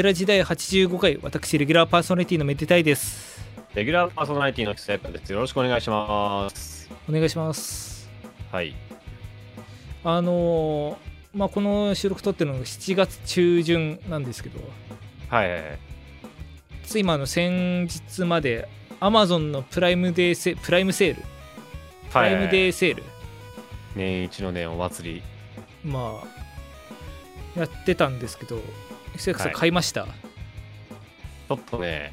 [0.00, 3.38] メテラ時代85回私レギュラーパーソナリティのメテタイです
[3.74, 5.30] レギュラーパーソナリティの久谷です。
[5.30, 6.88] よろしくお願いします。
[7.06, 8.08] お願いします
[8.50, 8.74] はい。
[10.02, 10.96] あのー
[11.34, 14.58] まあこの収録撮ってるのが7月中旬なんですけど
[15.28, 15.78] はいはいはい。
[16.84, 18.68] つい今あの先日まで
[19.00, 21.22] Amazon のプライムデーセプライムセール
[22.10, 23.02] プライムデーセール、
[23.94, 25.22] 年一のね、お祭り。
[25.84, 28.62] まあやってたんですけど
[29.16, 29.54] 久谷さんはい。
[29.54, 32.12] 買いました、ちょっとね、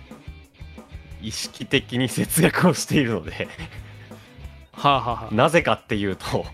[1.21, 3.47] 意識的に節約をしているので、
[4.73, 5.33] はあはあはあ。
[5.33, 6.45] なぜかっていうと、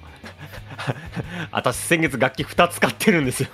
[1.51, 3.49] 私先月楽器2つ買ってるんですよ。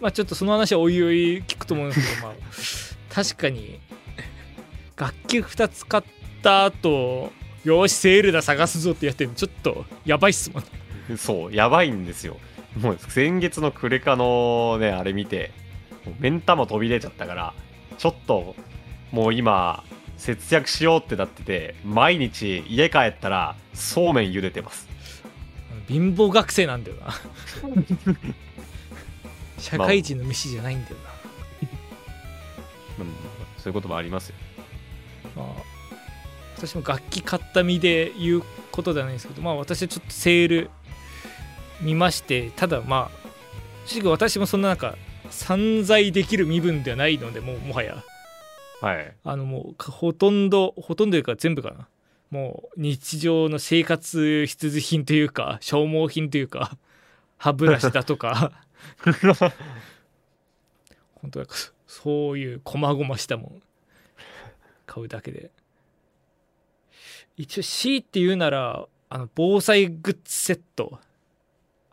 [0.00, 2.34] まあちょっとその話はおいおい聞くと思うんですけど、まあ、
[3.10, 3.80] 確かに
[4.96, 6.04] 楽器2つ買っ
[6.42, 7.32] た後
[7.64, 10.62] よしセールだ探すぞってやってるのちょっとやばいっすもん
[11.08, 11.16] ね。
[11.16, 12.36] そう、やばいんですよ。
[12.76, 15.52] もう先月のクレカのね、あれ見て、
[16.18, 17.54] 目ん玉飛び出ちゃったから、
[17.98, 18.56] ちょっと、
[19.12, 19.84] もう今、
[20.16, 24.88] 節約しようってなってて、毎日家帰ったら、そうめん茹でてます。
[25.88, 27.14] 貧乏学生なんだよな
[29.58, 30.96] 社会人の飯じゃないんだよ
[32.98, 33.06] うん
[33.58, 34.34] そういうこともありますよ。
[35.36, 35.52] な、まあ、
[36.56, 40.70] 私も楽器買った身で言うことではないんですけどまあ私はちょっとセール
[41.80, 43.24] 見ましてただまあ
[43.86, 44.96] 正直私もそんななんか
[45.30, 48.02] 散財できる身分ではないのでもうもはや。
[48.80, 49.14] はい。
[49.24, 51.88] あのもうかほとんどほとんどというか全部かな。
[52.30, 56.76] もう日常の生活必需品というか消耗品というか
[57.38, 58.52] 歯ブラシだとか。
[61.14, 63.62] 本当なんかそそういう細々したもん。
[64.86, 65.50] 買うだけで。
[67.36, 70.98] 一応 C って言うならあの防災グッズセット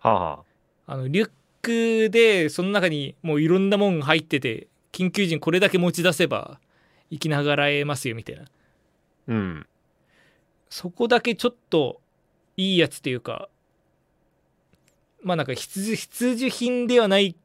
[0.01, 0.43] はあ、は
[0.87, 1.31] あのリュッ
[1.61, 6.59] クでその中にもういろんなもん入ってて緊急時にこれだけ持ち出せば
[7.11, 8.43] 生きながらえますよみたいな。
[8.43, 8.45] あ、
[9.27, 9.67] うん。
[10.69, 12.01] そこだけちょっと
[12.57, 13.49] いいやつっていうか
[15.23, 17.35] まあなんか必需必需品ではない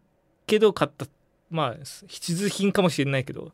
[0.46, 1.06] けど買った。
[1.50, 1.74] まあ
[2.06, 3.46] 必需品かもしれないけど。
[3.46, 3.50] っ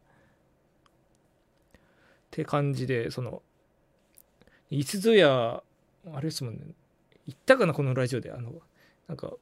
[2.31, 3.43] て感じでその
[4.71, 5.63] いつぞや
[6.11, 6.61] あれですもんね。
[7.27, 8.31] 言ったかなこのラジオで。
[8.31, 8.53] あの
[9.13, 9.35] なんか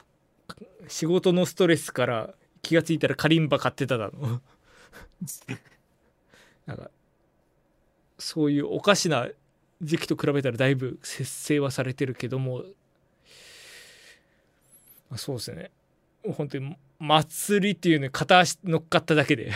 [0.89, 4.41] 仕事のストレスから気がついたらカリンバ買ってただの。
[6.67, 6.91] なんか
[8.19, 9.29] そういうおかしな
[9.81, 12.65] 時期と比べたらだいぶ節制はされてるけども。
[15.09, 15.71] まあそうですね。
[16.25, 19.53] 本当に祭りっていうね片足乗っかっただけで。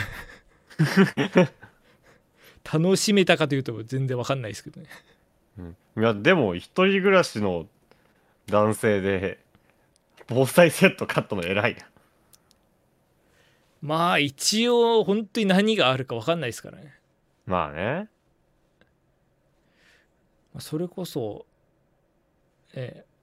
[2.72, 4.88] 楽しめたかというと全然わかんないですけどね。
[5.58, 7.68] うん、いや、でも、一人暮らしの
[8.46, 9.43] 男性で、
[10.28, 11.86] 防災セット買ったの偉いな。
[13.82, 16.94] まあ一応本当に何があるかわかんないですからね
[17.44, 18.08] まあね。
[20.54, 21.44] まあそれこそ
[22.74, 23.14] ええ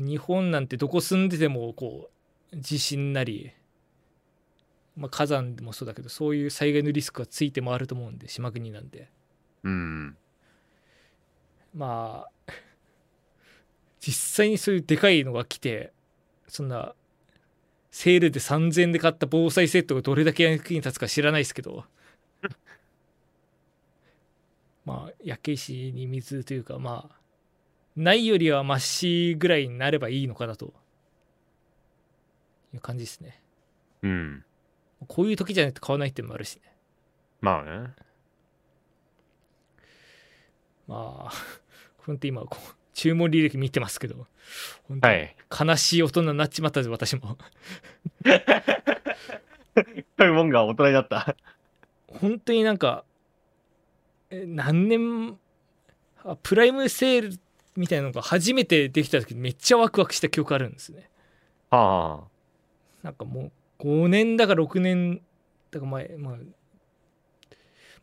[0.00, 2.10] 日本なんてどこ住んでてもこ
[2.52, 3.50] う地震なり、
[4.96, 9.10] まあ、火山でもそうだけどそういう災害のリスクがついてもあると思うんで島国なんで
[9.64, 10.16] うん。
[11.74, 12.30] まあ
[14.00, 15.92] 実際にそういうでかいのが来て
[16.46, 16.94] そんな
[17.90, 21.84] セールで3000円で買った防災セットがどれだけ役に立つか知らないですけど
[24.84, 27.18] まあ焼け石に水というかまあ
[27.96, 30.72] ないよりはマシぐらいになればいいのかなと
[32.72, 33.42] いう感じですね
[34.02, 34.44] うん。
[35.06, 36.62] こういう時じゃないと買わないってのもあるしね
[37.40, 37.94] まあね。
[40.86, 41.32] まあ
[41.98, 44.26] 本当に今こう注文履歴見てますけど。
[44.88, 45.36] 本当にはい。
[45.68, 47.38] 悲しい大人になっちまったぜ私も。
[48.24, 48.32] そ
[50.24, 51.36] ういうもんが大人になった。
[52.08, 53.04] 本当になんか
[54.30, 55.38] え何年
[56.24, 57.40] あプライムセール
[57.76, 61.08] みたいなのが初めてできた時めっちゃワクワクした記憶あるんですね。
[61.70, 62.24] は
[63.04, 65.20] なんかもう5年だか6年
[65.70, 66.36] だか前まあ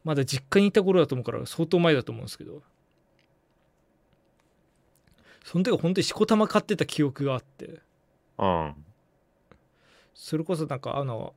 [0.05, 2.61] まだ実家にいた頃だと思うから相当前だと思うんですけど
[5.45, 7.79] その時は本当にしこたま買ってた記憶があって
[8.37, 8.45] あ。
[8.47, 8.75] うん。
[10.15, 11.35] それこそなんかあの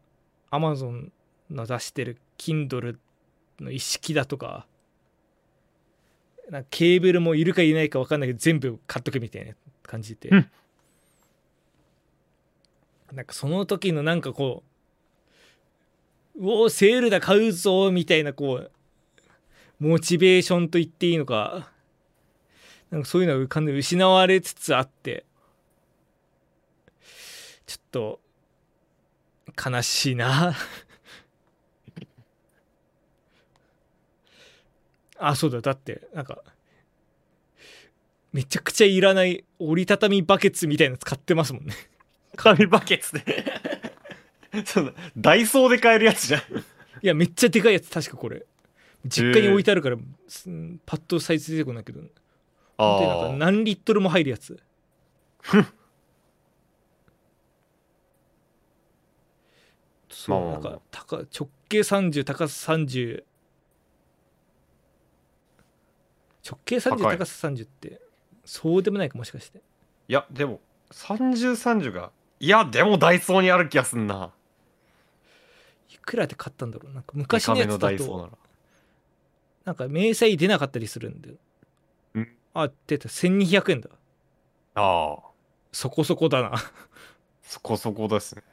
[0.50, 1.12] アマゾン
[1.50, 2.96] の出してる Kindle
[3.60, 4.66] の一式だとか
[6.50, 9.52] なんかケーブルもいるかいないか分かんないけど全部買っとけみたいな
[9.82, 10.50] 感じで、うん
[13.11, 14.62] なんかその時のなんかこ
[16.37, 18.70] ううおーセールだ買うぞみたいなこう
[19.81, 21.70] モチベーションと言っていいのか
[22.90, 25.25] なんかそういうのが完全に失われつつあって
[27.67, 28.20] ちょっと
[29.70, 30.55] 悲しいな。
[35.20, 36.43] あそうだだってなんか
[38.32, 41.75] めちゃくちゃいらない折りたたみバケツみたいなの使ってますもんね。
[42.37, 43.44] 紙バケツで。
[44.64, 46.40] そのダイソーで買えるやつじゃん。
[46.40, 46.44] い
[47.02, 48.46] やめっちゃでかいやつ確かこれ。
[49.05, 49.96] 実家に置いてあるから、
[50.26, 50.49] す
[50.85, 52.00] パッとサイズ出てこないけど
[52.78, 54.62] 本当になんかあ何リットルも入るやつ。
[60.08, 63.25] そう、なんか高直径30高さ30
[66.48, 68.00] 直径30高さ30って
[68.44, 69.58] そうでもないかもしかして。
[70.08, 70.60] いやでも
[70.92, 72.10] 3030が
[72.40, 74.32] いやでもダイソーにある気がすんな。
[75.90, 76.92] いくらで買ったんだろう。
[76.92, 78.38] なんかデ昔のやつだとら。
[79.64, 81.38] なんか明細出なかったりするんでん
[82.64, 83.08] あ出た。
[83.08, 83.90] 1200円だ。
[84.75, 85.19] ああ。
[85.72, 86.52] そこそこだな。
[87.43, 88.43] そこそこですね。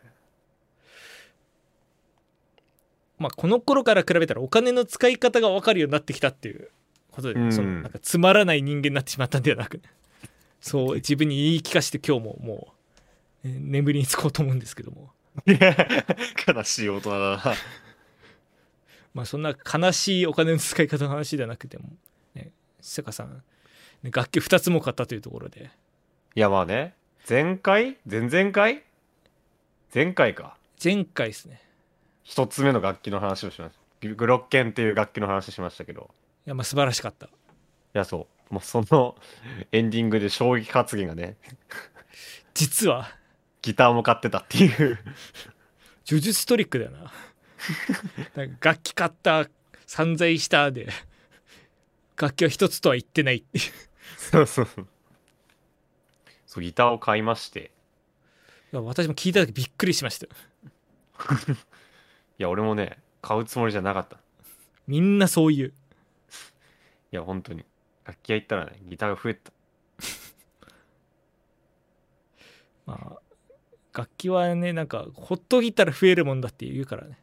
[3.18, 6.70] まあこの頃から比べたらお金の使い方が分かるようになってきたっていう。
[7.16, 7.54] ことで、うん。
[7.54, 9.68] そのなんかつまらない人間になってしまったんではな。
[9.68, 9.82] く
[10.60, 12.74] そう自分に言い聞かせて今日もも
[13.44, 15.12] う、えー眠りにつこうと思うんですけども。
[15.46, 15.76] い や
[16.48, 17.44] 悲しい大人だな。
[19.14, 21.90] まあそんな悲しいお金の使い方の話ではなくても
[22.34, 22.52] ね
[22.82, 23.42] 瀬香さん、ね
[24.04, 25.72] 楽器2つも買ったというところで。
[26.36, 26.96] いやまあね。
[27.28, 27.98] 前回？
[28.10, 28.84] 前々回？
[29.94, 30.58] 前回か。
[30.84, 31.62] 前回ですね。
[32.24, 34.08] 一つ目の楽器の話をしました。
[34.08, 36.12] ググロッケンっていう楽器の話しましたけど。
[36.46, 37.28] いやまあ素晴らしかった。
[37.28, 37.30] い
[37.94, 38.54] やそう。
[38.54, 39.16] もうその
[39.72, 41.38] エンディングで衝撃発言がね。
[42.54, 43.10] 実は？
[43.62, 45.00] ギターも買ってたっていう。
[46.08, 47.12] 呪術トリックだよな。
[48.62, 49.48] 楽器買った
[49.88, 50.90] 散財したで
[52.18, 53.64] 楽器は一つとは言ってないっていう。
[54.18, 54.88] そうそうそう。
[56.46, 57.72] そうギターを買いまして。
[58.72, 60.28] いや私も聞いた時びっくりしました。
[60.28, 60.30] い
[62.38, 64.18] や俺もね買うつもりじゃなかった。
[64.18, 64.20] い
[64.88, 65.74] みんなそういう。
[67.16, 67.66] や本当に。
[68.06, 69.52] 楽器屋行ったらねギターが増えた。
[72.86, 73.20] まあ
[73.98, 77.18] 楽器はねなんかほっといたら増えるもんだって言うからね。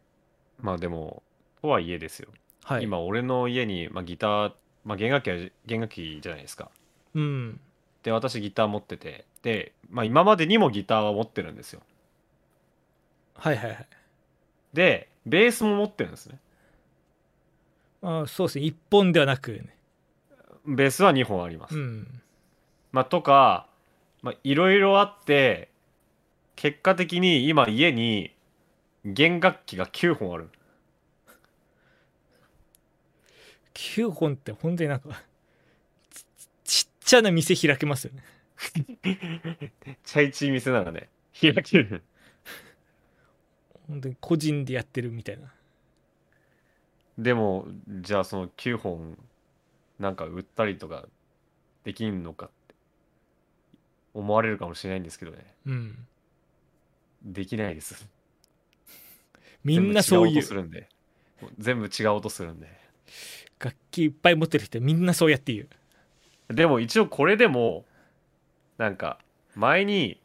[0.59, 1.23] まあでも
[1.61, 2.31] とはいえですよ、
[2.65, 2.83] はい。
[2.83, 4.53] 今俺の家に、まあ、ギター、
[4.85, 5.37] まあ、弦楽器は
[5.67, 6.71] 弦楽器じゃないですか。
[7.15, 7.61] うん。
[8.03, 11.81] で私ギター持っててで、まあ、今までにもギターは持ってるんですよ。
[13.35, 13.87] はいはいはい。
[14.73, 16.39] でベースも持ってるんですね。
[18.01, 18.65] まあそうですね。
[18.65, 19.77] 一本ではなくね。
[20.67, 22.21] ベースは2本あります、うん。
[22.93, 23.67] まあ、とか
[24.23, 25.69] まあいろいろあって
[26.57, 28.35] 結果的に今家に
[29.05, 30.51] 弦楽器が9本ある
[33.75, 35.23] 9本って本当になんか
[36.65, 38.23] ちちっちゃな店開けますよね。
[40.05, 41.09] チャイチー店ならね。
[41.41, 42.03] 開ける。
[43.89, 45.53] 本当に個人でやってるみたいな。
[47.19, 49.19] でもじゃあその9本
[49.99, 51.07] なんか売ったりとか
[51.85, 52.75] できんのかって
[54.15, 55.55] 思われるかもしれないんですけどね。
[55.67, 56.07] うん。
[57.25, 58.09] できないです。
[59.65, 60.43] みんなそういう。
[61.59, 62.69] 全部違う音するんで
[63.63, 65.63] 楽器いっぱい持ってる人はみんなそうやって言
[66.51, 66.55] う。
[66.55, 67.85] でも一応これでも
[68.79, 69.19] なんか
[69.55, 70.19] 前に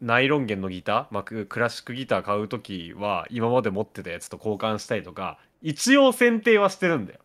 [0.00, 7.20] ナイロン弦のギター、まあ、ククラシックギター買う時は今まで持ってたやつと交換したりとか一応選定はしてるんだよ。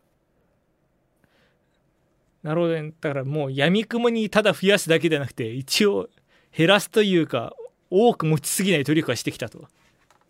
[2.42, 2.92] なるほどね。
[3.00, 6.08] だからもうやみくもにただ増やすだけじゃなくて一応
[6.56, 7.54] 減らすというか
[7.90, 9.68] 多く持ちすぎない努力はしてきたと。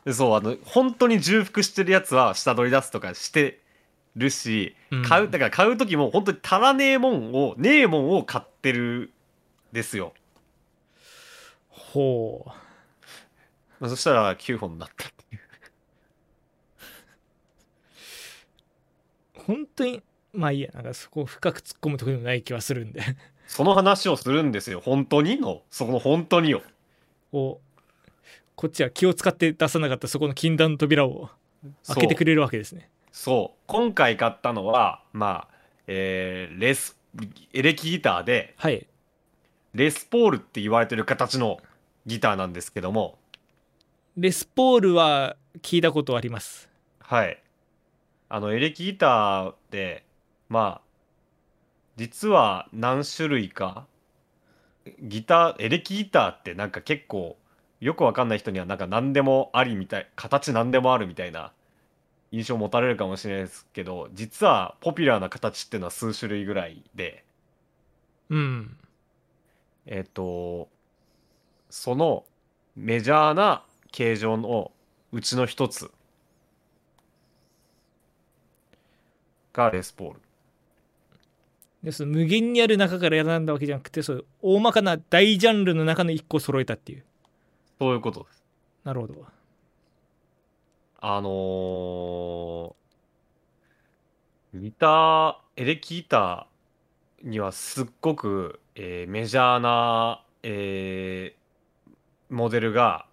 [0.04, 3.59] でそうあの本当に重複してるやつは下取り出すとかして
[4.20, 5.02] るし、うん。
[5.02, 9.10] 買うだから買う時も本当に足らねえもんをねえもんを買ってる
[9.72, 10.14] ですよ。
[11.68, 12.48] ほう。
[13.80, 15.40] まあそしたら9本になったっていう。
[19.34, 23.02] 本当にまあいいやなんかそこを深く突っ込むところでもない気はするんで。
[23.48, 24.80] その話をするんですよ。
[24.80, 25.40] 本当に？
[25.40, 26.62] のそこの本当によ
[27.32, 27.80] こう
[28.54, 31.30] こっちは気を使って出さなかったそこの禁断の扉を
[31.86, 33.58] 開けてくれれるわけですねそう。
[33.66, 35.54] 今回買ったのはまあ
[35.86, 36.96] えーレス
[37.52, 38.86] エレキギターではい。
[39.74, 41.58] レスポールって言われてる形の
[42.06, 43.18] ギターなんですけども。
[44.16, 46.68] レスポールは聞いたことあります。
[47.00, 47.42] はい。
[48.28, 50.04] あのエレキギターで
[50.48, 50.90] まあ
[51.96, 53.86] 実は何種類か
[55.02, 57.36] ギターエレキギターってなんか結構
[57.80, 61.52] よくわかんない人にはなんか何でもありみたい形何でもあるみたいな
[62.32, 67.24] 印象を持たれるかもしれないですけど実はポピュラーな形っていうのは数種類ぐらいで。
[68.28, 68.76] うん。
[69.86, 70.68] えっ、と
[71.68, 72.24] その
[72.76, 74.70] メジャーな形状の
[75.12, 75.90] うちの一つ
[79.52, 80.20] がレスポール。
[81.82, 87.04] でその無限にある中から選んだわけじゃなくてそういう大まかな大ジャンルの中の1個揃えたっていう。
[87.78, 88.44] そういうことです。
[88.84, 89.39] なるほど
[91.00, 92.80] あのー
[94.52, 101.40] ギターエレキギターにはすっごく、えーメジャーな、えー
[102.34, 103.06] モデルが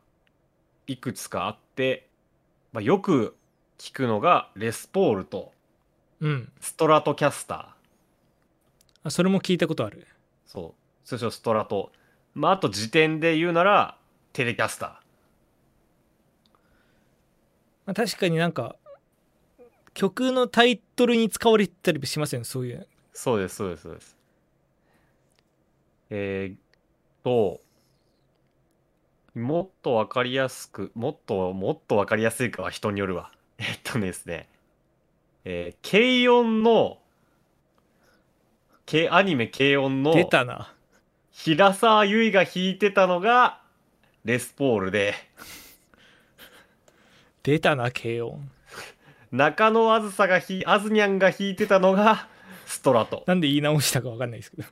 [0.85, 2.07] いくつかあって、
[2.71, 3.35] まあ、よく
[3.77, 5.53] 聞くのがレスポールと。
[6.21, 6.51] うん。
[6.59, 7.65] ストラトキャスター。
[9.03, 10.07] あそれも聞いたことある。
[10.45, 11.07] そう。
[11.07, 11.91] 通称ストラト。
[12.35, 13.97] まああと時点で言うなら
[14.33, 15.06] テレキャスター
[17.87, 18.75] まあ、確かになんか
[19.93, 22.85] 曲のタイトルに使われてたりしますよねそういう。
[23.13, 24.17] そうですそうですそうです。
[26.09, 27.61] えー、と
[29.33, 33.31] もっとわかりやすくもっともっとわかりやすいかは人によるわ。
[33.57, 34.47] えっとですね
[35.45, 35.89] えー、
[36.21, 36.99] 軽音の
[38.85, 40.73] 軽アニメ軽音の出たな。
[41.31, 43.61] 平沢優衣が弾いてたのが
[44.25, 45.13] レスポールで
[47.47, 48.51] 出たな軽音
[49.31, 52.27] 中野あずさがひあずにゃんが弾いてたのが
[52.65, 54.63] ストラトなんで言い直したか分かんないですけど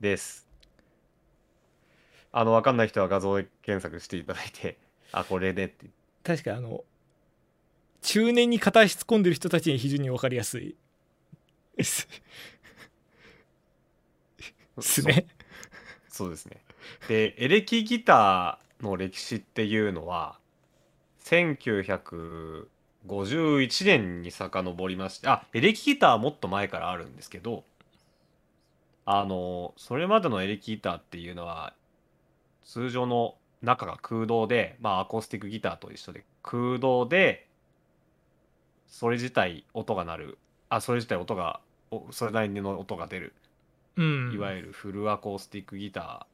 [0.00, 0.48] です。
[2.32, 4.78] あの、わかんない人は画像で検索していただいて、
[5.12, 5.90] あ、これでって。
[6.24, 6.82] 確かあの
[8.00, 10.74] 中年に片足突っ込んでる人たちに非常に分かりやすい
[11.76, 15.04] ですねそう
[16.08, 16.62] そうですね。
[17.08, 20.38] で、エレキギターの歴史っていうのは、
[21.24, 27.64] 1951年に遡りまして、あ、エレキギターはもっと前からあるんですけど、
[29.04, 31.74] あの、それまでのエレキギターっていうのは、
[32.64, 37.48] 通常の中が空洞で、まあアコースティックギターと一緒で空洞で、
[38.86, 41.60] それ自体音が鳴る、あ、それ自体音が、
[41.90, 43.34] おそれなりの音が出る。
[43.96, 44.32] うん。
[44.34, 46.26] いわゆるフルアコースティックギタ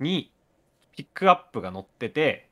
[0.00, 0.30] ーに
[0.96, 2.48] ピックアップが乗ってて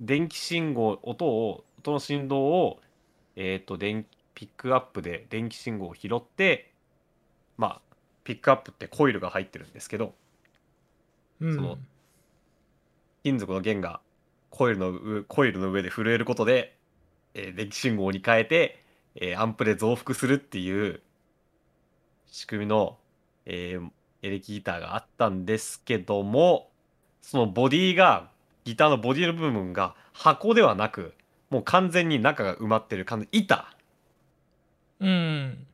[0.00, 2.80] 電気信号音を音の振動を
[3.36, 6.72] えっ、と電ピックアップで電気信号を拾って
[7.56, 7.80] まあ
[8.24, 10.14] ピックアップってコイルが入ってるんですけど
[11.40, 11.54] うん。
[11.54, 11.78] その
[13.22, 14.00] 金属の弦が
[14.50, 16.76] コイルの上コイルの上で震えることで、
[17.34, 18.84] えー電気信号に変えて、
[19.16, 21.02] えーアンプで増幅するっていう
[22.26, 22.98] 仕組みの、
[23.46, 23.90] えー
[24.24, 26.70] エレキギターがあったんですけども
[27.20, 28.30] そのボディが
[28.64, 31.12] ギターのボディの部分が箱ではなく
[31.50, 33.76] もう完全に中が埋まってる完全に板。
[35.00, 35.66] うん。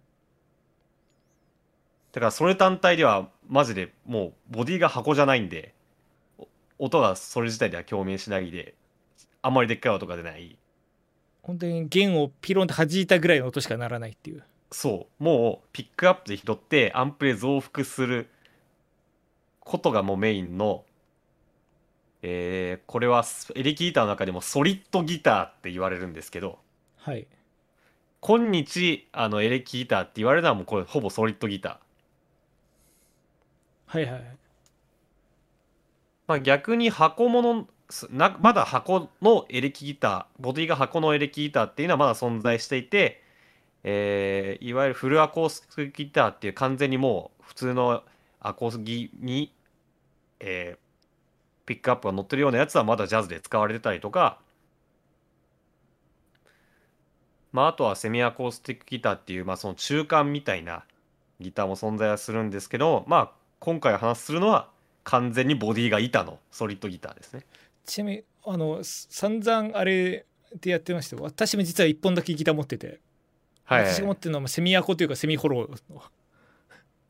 [2.13, 5.73] だからそれ単体ではマジでもうボディが箱じゃないんで
[6.39, 8.75] お音がそれ自体では共鳴しないで
[9.43, 10.59] あんまりでっかい音が出ない。
[11.43, 14.43] 本当に弦をピロンって弾いたぐらいの音しかならないっていう。
[14.73, 15.23] そう。
[15.23, 18.29] もうピックアップで拾ってアンプで増幅する
[19.71, 20.85] ことがもうメインの
[22.23, 23.25] えーこれは
[23.55, 26.59] エレキギターの中でもソリッドギターって言われるんですけど
[26.99, 27.27] はい。
[28.21, 31.77] 今日あのエレキギターって言われるのはもうこれほぼソリッドギター。
[33.87, 34.37] はいはい。
[36.27, 43.23] まあ、逆に箱物すなまだ箱のエレキギターボディが箱のエレキギターっていうのはまだ存在していて、
[43.85, 48.03] えーいわゆるフルアコースティックギターっていう完全にもう普通の
[48.41, 49.53] アコースギに、
[50.41, 50.91] えー
[51.71, 54.41] ピックアップが乗ってるようなやつはまだジャズで使われてたりとか、
[57.53, 60.83] まあ、あとはセミアコースティックギターっていう、まあ、その中間みたいな
[61.39, 63.31] ギターも存在はするんですけど、まあ、
[63.61, 64.69] 今回話するのは
[65.05, 67.45] 完全にボディが板のソリッドギターですね。
[67.87, 70.27] ちなみにあのす散々あれ
[70.61, 72.99] でやってましたよ私も実は1本だけギター持ってて、
[73.63, 76.03] はい、私が持ってるのはまあセミアコというかセミホローの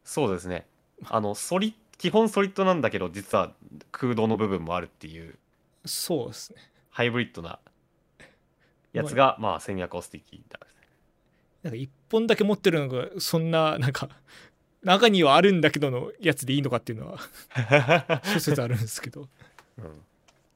[0.04, 0.66] そうですね。
[1.06, 3.52] あのソリ基本ソリッドなんだけど実は
[3.92, 5.36] 空洞の部分もあるっていう。
[5.84, 6.58] そうですね。
[6.88, 7.58] ハイブリッドな
[8.94, 10.80] やつが、まあセミアコースティックギターですね。
[11.62, 14.08] なんか1本だけ持ってるのがそんななんか
[14.82, 17.18] 中にはあるんだけどのやつでいいのかっていうのは
[18.32, 19.28] 諸説あるんですけど。
[19.76, 20.02] うん。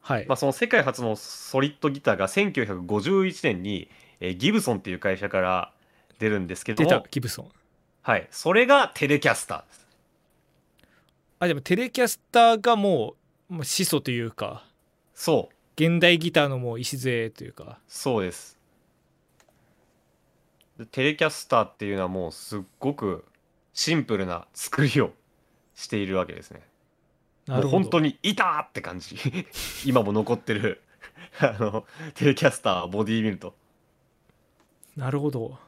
[0.00, 5.72] はい、まあ、その世界初のソリッドギターが1951年に、えーギブソンっていう会社から
[6.18, 7.52] 出るんですけど出たも、ギブソン。
[8.00, 9.83] はい、それがテレキャスターです。
[11.44, 13.14] あでもテレキャスターがも
[13.50, 14.64] うもう始祖というか。
[15.14, 15.54] そう。
[15.76, 17.78] 現代ギターのもう礎というか。
[17.86, 18.58] そうです。
[20.78, 23.24] でテレキャスターっていうのはもうすっごく
[23.72, 25.12] シンプルな作りを
[25.74, 26.60] しているわけですね。
[27.46, 27.82] もうなるほど。
[27.82, 29.16] 本当にいたって感じ。
[29.84, 30.80] 今も残ってる。
[31.38, 31.84] あの
[32.14, 33.54] テレキャスターボディ見ると。
[34.96, 35.58] なるほど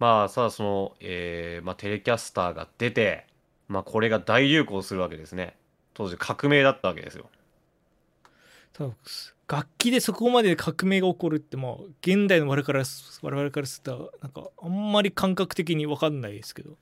[0.00, 3.26] まあさあその、えーまあ、テレキャスターが出て、
[3.68, 5.54] まあ、これが大流行するわけですね。
[5.94, 7.26] 当時革命だったわけですよ。
[8.72, 8.94] ただ
[9.46, 12.84] 楽器でそこまで革命が起こるってまあ現代の我々から
[13.22, 16.78] 我々からするとなんかあんまり感覚的に分かんないですけど。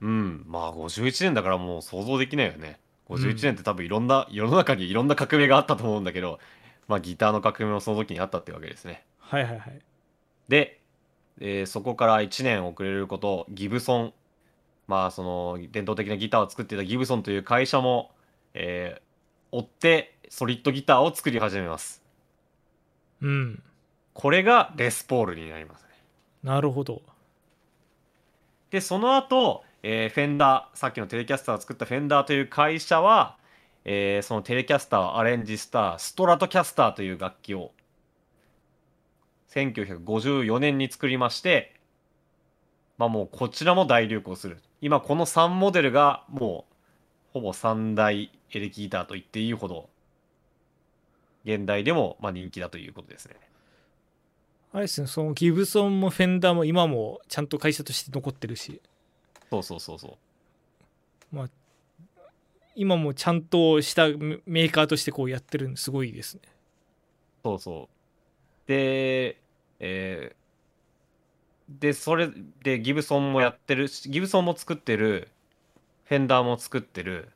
[0.00, 0.44] うん。
[0.46, 2.80] まあ51年だからもう想像できないよね。
[3.10, 3.16] うん。
[3.16, 6.38] 51年って多分いろんな、世の中にいろんな革命があったと思うんだけど
[6.88, 9.04] まあギターの革命もその時にあったってわけですね。
[9.18, 9.80] はいはいはい。
[10.48, 10.75] で、
[11.40, 14.12] えーそこから1年遅れることギブソン。
[14.86, 18.10] まあその伝統的なギターを作っていたギブソンという会社も、
[18.54, 19.06] えー
[19.52, 22.02] 追ってソリッドギターを作り始めます。
[23.22, 23.62] うん。
[24.12, 25.88] これがレスポールになりますね。
[26.42, 27.02] なるほど。
[28.70, 33.36] でその後、えーフェンダーさっきのテレキャスターを作ったフェンダーという会社は、
[33.84, 37.70] えーそのテレキャスターをアレンジしたストラトキャスターという楽器を
[39.50, 41.76] 1954年に作りまして
[42.98, 44.62] まあもうこちらも大流行する。
[44.80, 49.88] 今この3モデルがもうほぼ3大エレキギターと言っていいほど
[51.44, 53.36] 現代でもまあ人気だということですね。
[54.72, 55.06] あれですね。
[55.06, 58.80] そのギブソンもフェンダーも今もちゃんと会社として残ってるし。
[59.50, 60.18] そうそうそうそ
[61.32, 61.50] う。
[62.74, 66.42] 今もちゃんとしたメメーカーとしてこうやってるのすごいですね。
[67.42, 67.95] そうそう。
[68.66, 69.40] で、
[69.80, 70.36] えー
[71.68, 72.30] で、それ
[72.62, 75.28] でギブソンもやってるし、ギブソンも作ってる、
[76.04, 77.30] フェンダーも作ってる。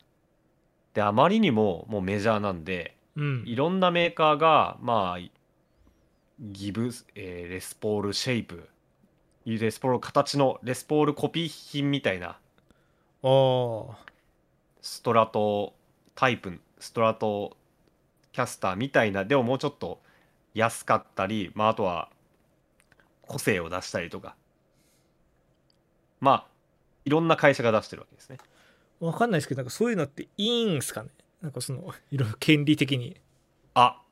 [0.95, 3.43] で、あまりにももうメジャーなんで、うん。
[3.45, 5.31] いろんなメーカーが、まあ、
[6.41, 8.69] ギブ、えーレスポールシェイプ、
[9.47, 12.39] レスポール形のレスポールコピー品みたいな、
[14.81, 15.75] ストラト
[16.15, 17.57] タイプ、ストラト
[18.33, 20.01] キャスターみたいな、でももうちょっと
[20.55, 22.09] 安かったり、まあ、あとは
[23.23, 24.35] 個性を出したりとか、
[26.21, 26.47] まあ、
[27.05, 28.39] いろんな会社が出してるわけですね。
[29.01, 31.09] わかんないですけどなんかそういうのっていいんすかね？
[31.41, 33.17] なんかその いろいろ権利的に
[33.75, 34.03] あ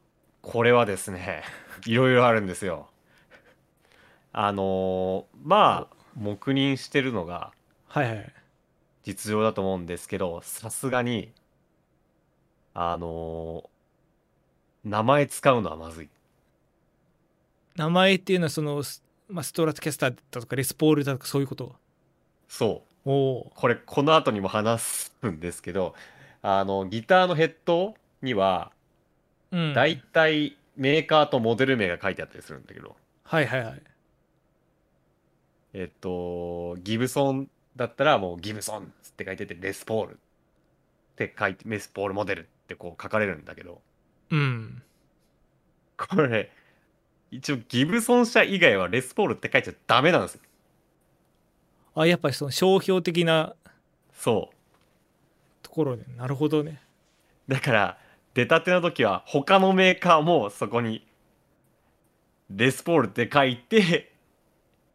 [0.40, 1.42] これはですね、
[1.84, 2.88] いろいろあるんですよ。
[4.32, 7.52] あのーまあ、黙認してるのが
[7.88, 8.32] はいはい
[9.02, 11.32] 実情だと思うんですけど、さすがに、
[12.74, 13.68] あのー
[14.84, 16.08] 名前使うのはまずい。
[17.78, 21.74] 名前っていうのはその、スまあ、ストラトキャスターだとかレスポールだとかそういうこと？
[22.48, 23.10] そう。
[23.10, 25.94] おおこれこの後にも話すんですけど
[26.42, 29.74] あのギターのヘッドにはーうん。
[29.74, 33.82] だいたいメーカーとモデル名が書いてあったりするんだけど、はいはいはい。
[35.74, 38.86] えっとギブソンだったらもうギブソンっ
[39.16, 40.16] て書いててレスポールっ
[41.16, 43.80] て書いてレスポールモデルってこう書かれるんだけど。
[44.30, 44.82] うん。
[45.96, 46.50] これ
[47.30, 50.40] 一応ギブソン社以外はレスポールって書いちゃダメなんですよ。
[51.94, 53.54] あやっぱりその商標的な
[54.12, 54.56] そう。
[55.62, 56.04] ところで。
[56.16, 56.80] なるほどね。
[57.48, 57.98] だから
[58.34, 61.06] 出たての時は他のメーカーもそこに
[62.50, 64.12] レスポールって書いて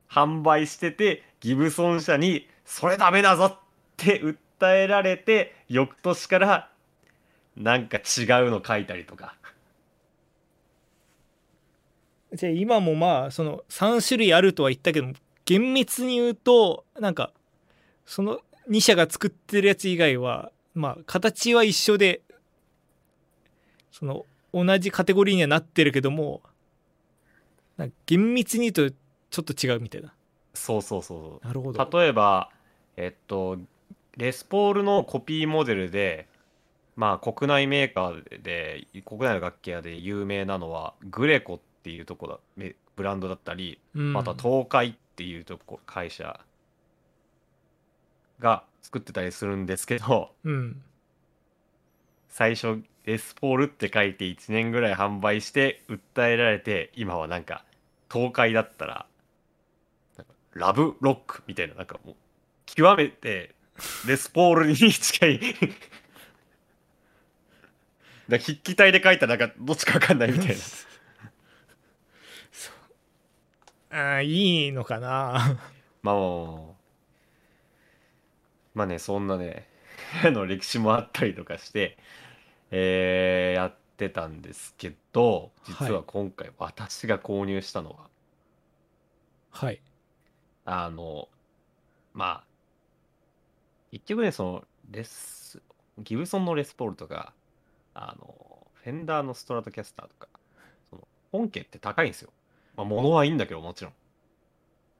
[0.09, 3.59] 販売しててギブソン社にそれダメだぞっ
[3.97, 4.37] て訴
[4.75, 6.69] えられて翌年から
[7.57, 8.03] なんか違う
[8.49, 9.35] の書いたりとか
[12.33, 15.07] じゃあ今もまあその3種類あるとは言ったけど
[15.45, 17.31] 厳密に言うとなんか
[18.05, 22.21] その2社が作ってるやつ以外はまあ形は一緒で
[23.91, 26.41] その同じカテゴリーにはなってるけども
[28.05, 28.95] 厳密に言うと
[29.29, 30.13] ちょっと違うみたいな。
[30.53, 31.99] そうそうそうなるほど。
[31.99, 32.49] 例えば
[32.97, 33.57] えっと
[34.17, 36.27] レスポールのコピーモデルで
[36.95, 44.13] まあ国内メーカーで国内の楽器屋で有名なのはグレコっていうとこだめブランドだったりうん。
[44.13, 46.39] また東海っていうとこ会社
[48.39, 50.81] が作ってたりするんですけどうん。
[52.29, 57.63] 最初レスポールって書いて1年ぐらい販売して訴えられて今はなんか
[58.11, 59.05] 東海だったら
[60.53, 62.15] ラブロックみたいななんかもう
[62.65, 63.55] 極めて
[64.07, 65.39] レスポールに近い
[68.29, 70.53] だ筆記体で書いたらなんかどっちか分かんないみたいな
[73.93, 75.57] あーいいのかな。
[76.01, 76.75] まあ
[78.73, 79.67] まあねそんなね
[80.25, 81.97] あの歴史もあったりとかして、
[82.71, 88.09] えーやってたんですけど実は今回私が購入したのは、
[89.51, 89.81] はい。
[90.65, 91.29] あの
[92.13, 92.47] まあ
[93.91, 95.61] 結局ねそのレス
[95.99, 97.33] ギブソンのレスポールとか
[97.93, 100.27] あのフェンダーのストラトキャスターとか
[100.89, 102.32] その本家って高いんですよ、
[102.75, 103.93] まあ、物はいいんだけどもちろん。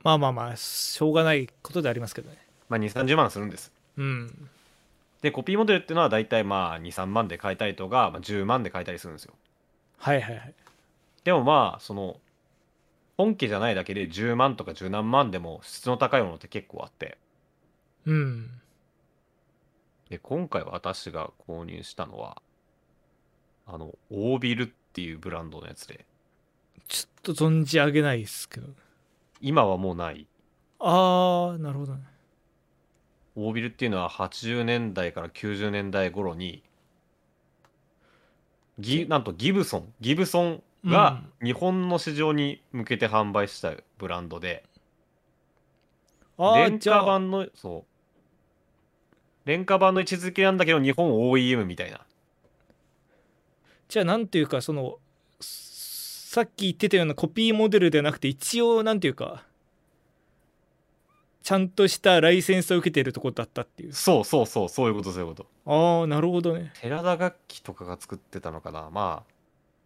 [0.04, 2.38] まあまあまあしょうがないことでありますけどね。
[2.70, 3.72] まあ2 3 0万するんです。
[3.98, 4.50] うん。
[5.22, 9.34] でコピーモデルっていうのは大体まあ23万で買えたりとか、まあ、10万で買えたりするんですよ。
[9.98, 10.54] はいはいはい。
[11.24, 12.18] でもまあその
[13.18, 17.18] 本家じゃないだけで10万とか10何万でも質の高いものって結構あって。
[18.06, 18.50] うん。
[20.10, 22.42] で今回私が購入したのは
[23.66, 26.06] あのオービルっていうブランドのやつで
[26.88, 28.68] ちょっと存じ上げないですけど。
[29.42, 30.28] 今はもうない。
[30.80, 32.02] ああなるほどね。
[33.36, 36.62] オービルっていうのは80年代から90年代頃に
[38.80, 39.94] ギなんとギブソン。
[40.02, 44.64] ギブソンが日本の市場に向けて販売したブランドで、
[46.38, 47.00] あ廉あじゃあ。
[47.00, 47.94] 価版のそう。
[49.46, 52.02] 廉価版の位置づけなんだけど日本 OEM みたいな。
[53.90, 54.98] じゃあなんていうかその
[56.34, 59.44] さっき言ってたようなコピーモデルではなくて一応なんていうか
[61.44, 63.94] ちゃんとしたライセンスを受けてるとこだったっていう。
[63.94, 65.46] そうそうそうそういうことそういうこと。
[65.68, 66.72] ああなるほどね。
[66.82, 68.90] 寺田楽器とかが作ってたのかな。
[68.92, 69.32] まあ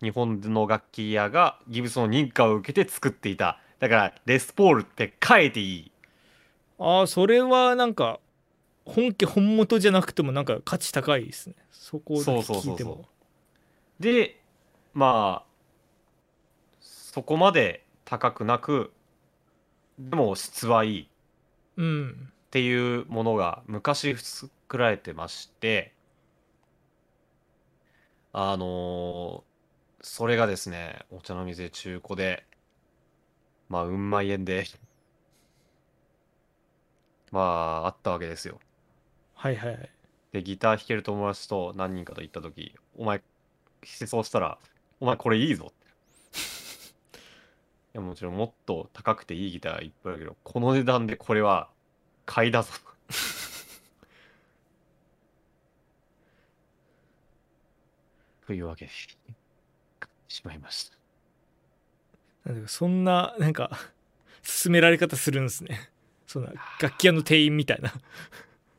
[0.01, 3.59] 日本の楽器屋がギブソンの認可を受けて作っていた。
[3.79, 5.91] だからレスポールって変えていい。
[6.79, 8.21] ああそれはなんか
[8.85, 11.55] 本家本元じゃなくてもなんか価値高いですね。
[11.71, 12.71] そこだけそうそうそうそう。
[12.71, 13.05] 聞いても
[13.99, 14.39] で
[14.93, 15.46] まあ
[17.17, 18.91] そこまで高くなく
[19.99, 21.09] でも質はいい。
[21.77, 22.31] うん。
[22.47, 25.93] っていうものが昔作られてまして
[28.33, 29.47] あのー
[29.99, 32.45] それがですねお茶の水中古で
[33.69, 34.65] まあうん万円で
[37.31, 38.59] まああったわけですよ。
[39.35, 39.73] はいはい。
[39.73, 39.89] はい
[40.31, 43.21] でギター弾ける友達と何人かと行った時お前
[43.83, 44.59] してそうしたら
[45.01, 45.86] 「お前これいいぞ」って。
[45.86, 45.86] い
[47.97, 51.69] やもちろんもっと高くていいギターいっぱいあるけどこの値段でこれは
[52.25, 52.71] 買いだぞ。
[58.45, 58.91] というわけで
[60.27, 60.91] しまいまし
[62.45, 62.51] た。
[62.51, 63.77] なんかそんななんか
[64.41, 65.89] 進められ方するんですね。
[66.27, 67.93] そんな楽器屋の店員みたいな。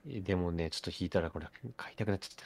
[0.09, 2.37] え でもねちょっと弾いたらこれ買いたくなっちゃっ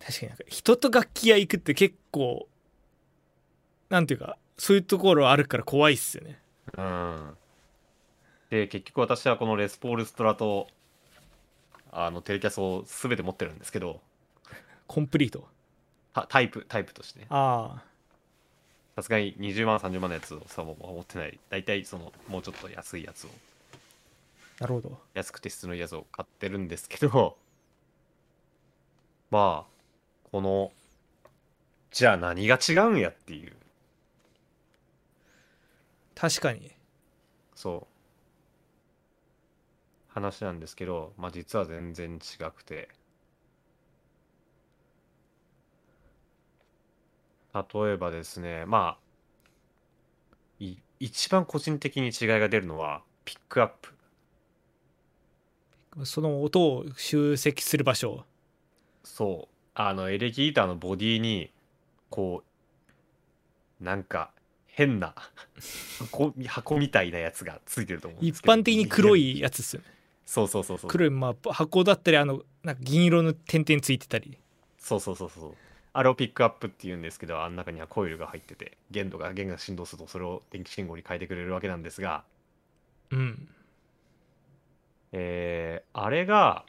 [0.00, 0.06] た。
[0.06, 2.48] 確かになんか人と楽器屋行くって結構
[3.92, 6.38] なんていうかそういうところあるから怖いっすよね。
[6.78, 7.36] うん。
[8.48, 10.66] で結局私はこのレスポールストラト
[11.90, 14.00] あのテレキャスを全て持ってるんですけど。
[14.86, 15.46] コンプリート？
[16.14, 17.26] タタイプタイプとしてね。
[17.28, 17.82] あ
[18.96, 21.38] さすがに20万30万のやつをさもう持ってない。
[21.50, 23.30] 大体そのもうちょっと安いやつを。
[24.60, 24.98] あなるほど。
[25.12, 27.36] 安くて質のいいやつを買ってるんですけど。
[29.30, 30.72] まあこの
[31.90, 33.52] じゃあ何が違うんやっていう
[36.22, 36.70] 確かに。
[37.52, 37.92] そう。
[40.06, 42.90] 話なんですけどまあ実は全然違くて。
[47.52, 48.98] 例えばですねまあ
[50.60, 53.92] い一番個人的に違いが出るのはピックアップ。
[56.06, 58.24] その音を集積する場所。
[59.02, 59.54] そう。
[59.74, 61.50] あのエレキギターのボディに
[62.10, 62.44] こ
[63.80, 64.30] うなんか
[64.74, 65.14] 変な
[65.98, 68.54] 箱箱みたいなやつがついてると思うんで一すけど。
[68.54, 69.88] 般的に黒いやつっすよね。
[70.24, 70.90] そうそうそうそう。
[70.90, 74.38] 黒い、まあ、箱だったりあのなんか銀色の点々ついてたり。
[74.78, 75.54] そうそうそうそう。
[75.92, 82.24] あれをピックアップっていうんですけどあの中にはコイルが入ってて弦度が弦が振動するとそれを電気信号に変えてくれるわけなんですが。
[83.10, 83.48] うん。
[85.12, 86.64] えーあれが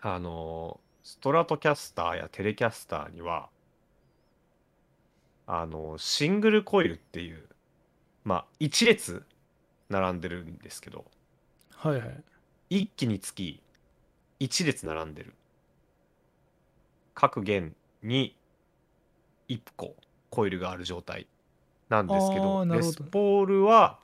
[0.00, 3.50] あのストラトキャスターやテレキャスターには
[5.52, 7.42] あのシングルコイルっていう
[8.22, 9.24] まあ1列
[9.88, 11.04] 並んでるんですけど
[11.74, 12.22] はいはい。
[12.70, 13.60] 一気につき
[14.38, 15.34] 1列並んでる。
[17.14, 18.36] 各弦に
[19.48, 19.96] 1個
[20.30, 21.26] コイルがある状態
[21.88, 23.98] なんですけどレスポールは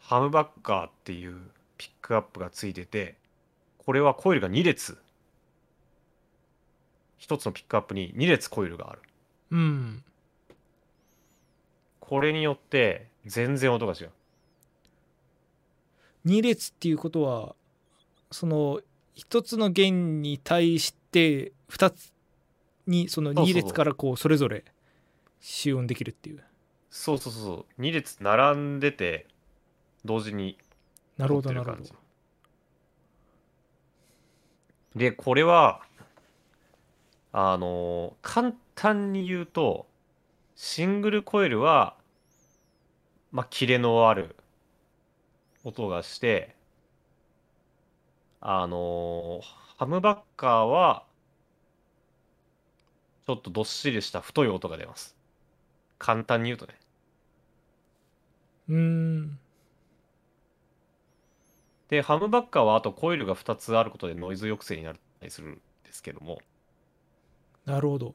[0.00, 1.36] ハムバッカーっていう
[1.78, 3.14] ピックアップがついてて
[3.78, 4.98] これはコイルが2列。
[7.20, 9.00] 1つのピックアップに2列コイルがある
[9.50, 10.02] うん。
[12.00, 14.10] これによって全然音が違う。
[16.26, 17.54] 2列っていうことは
[18.30, 18.80] その
[19.16, 22.12] 1つの弦に対して2つ
[22.86, 23.62] にその2そうそうそう。
[23.62, 24.64] 列からこうそれぞれ
[25.40, 26.42] 使用できるっていう。
[26.90, 27.82] そうそうそうそう。
[27.82, 29.26] 2列並んでて
[30.04, 30.58] 同時に
[31.16, 31.84] なるほどなるほど。
[34.94, 35.82] でこれは
[37.32, 39.88] あの簡単に言うと
[40.54, 41.96] シングルコイルは
[43.32, 44.36] まあキレのある
[45.64, 46.54] 音がして
[48.40, 49.40] あの
[49.78, 51.04] ハムバッカーは
[53.26, 55.16] ちょっとどっしりした太い音が出ます。
[55.98, 56.74] 簡単に言うとね。
[58.68, 59.38] うーん。
[61.88, 66.38] でハムバッカーはあとコイルが2つあることでノイズ抑制になったりするんですけども。
[67.64, 68.14] なるほど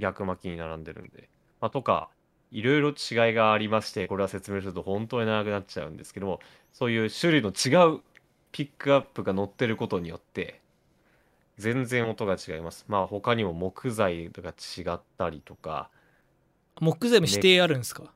[0.00, 1.28] 逆巻きに並んでるんで、
[1.60, 2.08] まあ、とか
[2.50, 6.40] いろいろ違いがありましてこれは説明すると本当に長くなっちゃうんですけども
[6.72, 8.00] そういう種類の違う
[8.50, 10.60] ピックアップが乗ってることによって
[11.60, 12.86] 全然音が違います。
[12.88, 15.90] まあ他にも木材が違ったりとか。
[16.80, 18.10] 木材も指定あるんですか、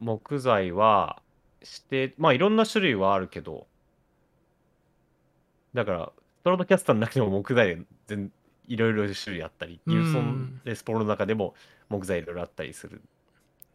[0.00, 1.22] 木材は
[1.62, 3.68] してまあいろんな種類はあるけど。
[5.74, 8.32] だからストラトキャスターの中でも木材全
[8.66, 11.54] いろいろ種類あったりうんユーソンレスポールの中でも
[11.88, 13.02] 木材いろいろあったりする。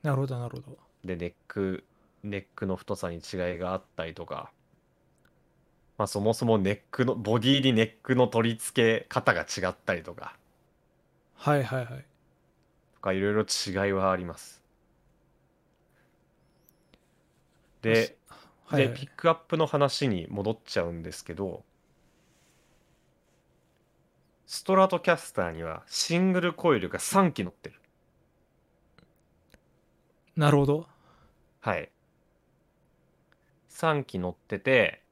[0.04, 0.78] なるほどなるほど。
[1.04, 1.84] でネック
[2.24, 3.22] ネックの太さに違い
[3.58, 4.52] があったりとか。
[5.98, 10.36] まあそもそもネックのボディにネックの取り付け方が違ったりとか。
[11.36, 12.06] はいはいはい。
[12.96, 14.62] とかいろいろ違いはあります。
[17.82, 18.18] で
[18.68, 21.64] はい、でピックアップの話に戻っちゃうんですけど
[24.48, 27.76] ストラトキャスターにはシングルコイルが3機乗ってる。
[30.38, 30.88] なるほど。
[31.60, 31.92] はい。
[33.70, 35.04] 3機乗ってて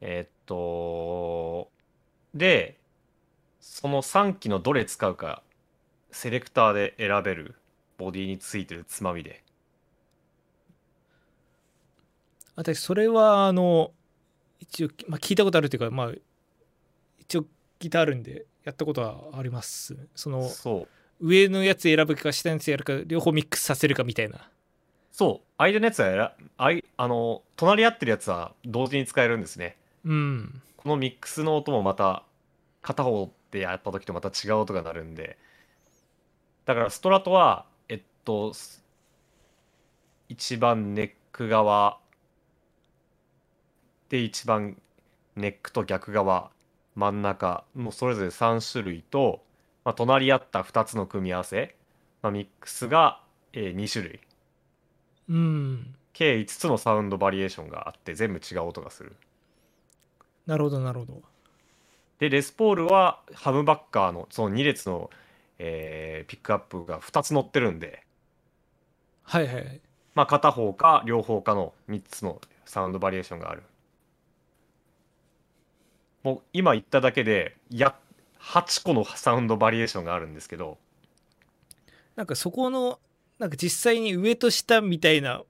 [0.00, 1.70] えーっと
[2.34, 2.80] で
[3.60, 5.42] その3機のどれ使うか
[6.10, 7.56] セレクターで選べる
[7.98, 9.44] ボディについてるつまみで。
[12.56, 13.92] 私それはあの
[14.58, 16.12] 一応、まあ、聞いたことあるというかまあ
[17.18, 17.46] 一応
[17.78, 19.96] ギターあるんでやったことはあります。
[20.14, 20.48] その
[21.20, 24.48] 上のやつ選ぶか下のやつやるか両方ミックスさせるかみたいな。
[25.12, 25.46] そう。
[25.58, 29.76] 間のやつはやらあいあの隣り合ってるやつは同時に使えるんですね。
[30.04, 30.62] うん。
[30.76, 32.24] このミックスの音もまた
[32.82, 35.38] 片方でやった時とまた違う音が鳴るんで。
[36.64, 38.84] だからストラトはえっとす
[40.28, 41.98] 一番ネック側
[44.08, 44.80] で一番
[45.36, 46.50] ネックと逆側
[47.00, 49.42] 真ん中のそれぞれ3種類と、
[49.84, 51.74] まあ、隣り合った2つの組み合わせ、
[52.20, 53.22] まあ、ミックスが、
[53.54, 54.20] えー2種類。
[55.30, 55.94] うん。
[56.12, 59.16] 計5つのサウンドバリエーションがあって全部違う音がする。
[60.46, 61.22] なるほどなるほど。
[62.18, 65.10] でレスポールはハムバッカーのその2列の、
[65.58, 68.04] えーピックアップが2つ載ってるんで、
[69.22, 69.80] はいはいはい。
[70.14, 73.62] まあ、片方か両方かの3つのサウンドバリエーションがある
[76.22, 77.94] もう今言っただけでや
[78.40, 80.78] 8個のサウンドバリエーションがあるんですけど。
[82.16, 82.98] なんかそこの
[83.38, 85.42] なんか実際に上と下みたいな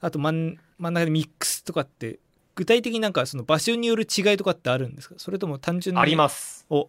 [0.00, 2.18] あと真ん真ん中でミックスとかって
[2.56, 5.14] 具体的になんかその場所による違いとかってあるんですか？
[5.18, 6.66] それとも単純にあります。
[6.70, 6.88] お。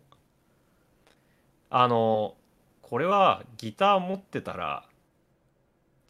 [1.69, 2.35] あの
[2.81, 4.83] これはギター持ってたら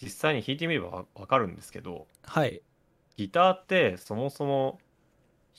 [0.01, 2.07] 実際に弾いてみればわわかるんですけど。
[2.23, 2.61] はい。
[3.17, 4.79] ギターってそもそも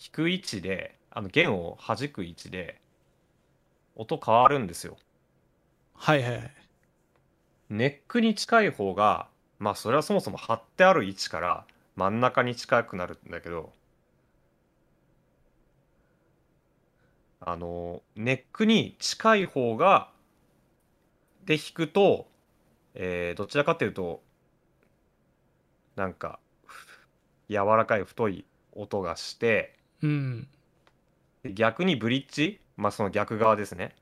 [0.03, 2.81] 弾く位置であの弦を弾く位置で
[3.95, 4.97] 音変わるんですよ。
[5.95, 6.53] はいはいはい。
[7.71, 11.65] ネックに近い方がまあそれはそもそも張ってある位置から
[11.97, 13.73] 真ん中に近くなるんだけど
[17.41, 20.11] あのネックに近い方が
[21.47, 22.27] で弾くと、
[22.95, 24.23] えーどちらかというと
[25.97, 27.07] なんかふ
[27.49, 30.49] 柔らかい太い音がしてうん。
[31.43, 32.61] で逆にブリッジ？
[32.77, 33.95] まあその逆側ですね。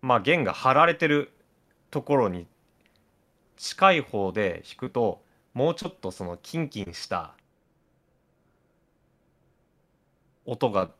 [0.00, 1.30] まあ弦が張られてる
[1.90, 2.46] ところに
[3.56, 5.22] 近い方で弾くと
[5.54, 7.34] もうちょっとそのキンキンした
[10.44, 10.90] 音が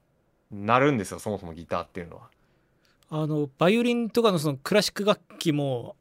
[0.53, 2.23] 鳴るんですよそもそもギターっていうのは。
[3.11, 5.97] あのバイオリンとかのそのクラシック楽器も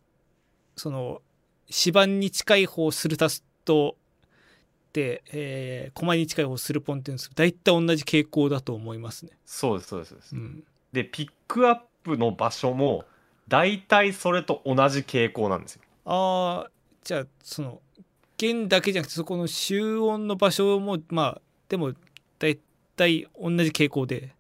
[0.76, 1.22] その
[1.68, 4.01] 指板に近い方をスルタスとで、
[5.00, 9.32] えー、コマに近い方をスルポンっていうんですけど大体同じ傾向だと思いますね。
[9.46, 13.06] そうですそうですそうです、うん、でピックアップの場所も
[13.48, 15.82] 大体それと同じ傾向なんですよ。
[16.06, 16.72] ああ
[17.04, 17.82] じゃあその
[18.38, 21.94] 弦だけじゃなくてそこの集音の場所もまあでも
[22.40, 22.58] 大
[22.96, 24.34] 体同じ傾向で。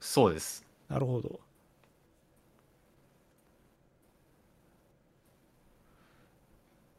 [0.00, 0.64] そうです。
[0.88, 1.40] なるほど。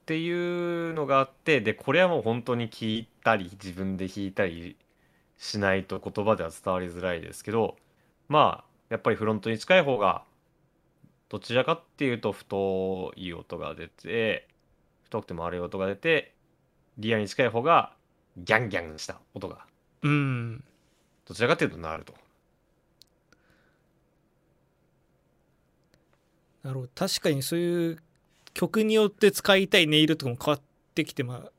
[0.01, 4.75] っていうのがあってでこれはもう本当に聞いたり自分で弾いたり
[5.37, 7.75] しないと言葉では伝わりづらいですけど
[8.27, 10.23] まあやっぱりフロントに近い方が
[11.29, 14.47] どちらかっていうと太い音が出て
[15.03, 16.33] 太くて丸い音が出て
[16.97, 17.93] リアに近い方が
[18.37, 19.65] ギャンギャンした音が
[20.03, 20.63] うん。
[21.27, 22.13] どちらかっていうとなると。
[26.63, 26.91] なるほど。
[26.95, 27.97] 確かにそういう
[28.53, 30.61] 曲によって使いたい音色とかも変わっ
[30.95, 31.51] てきてまあ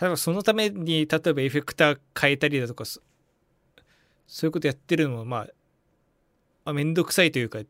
[0.00, 3.00] 例えばそのために例えばエフェクター変えたりだとかそ
[4.26, 5.46] そういうことやってるのもまあ
[6.64, 7.60] まあ面倒くさいというか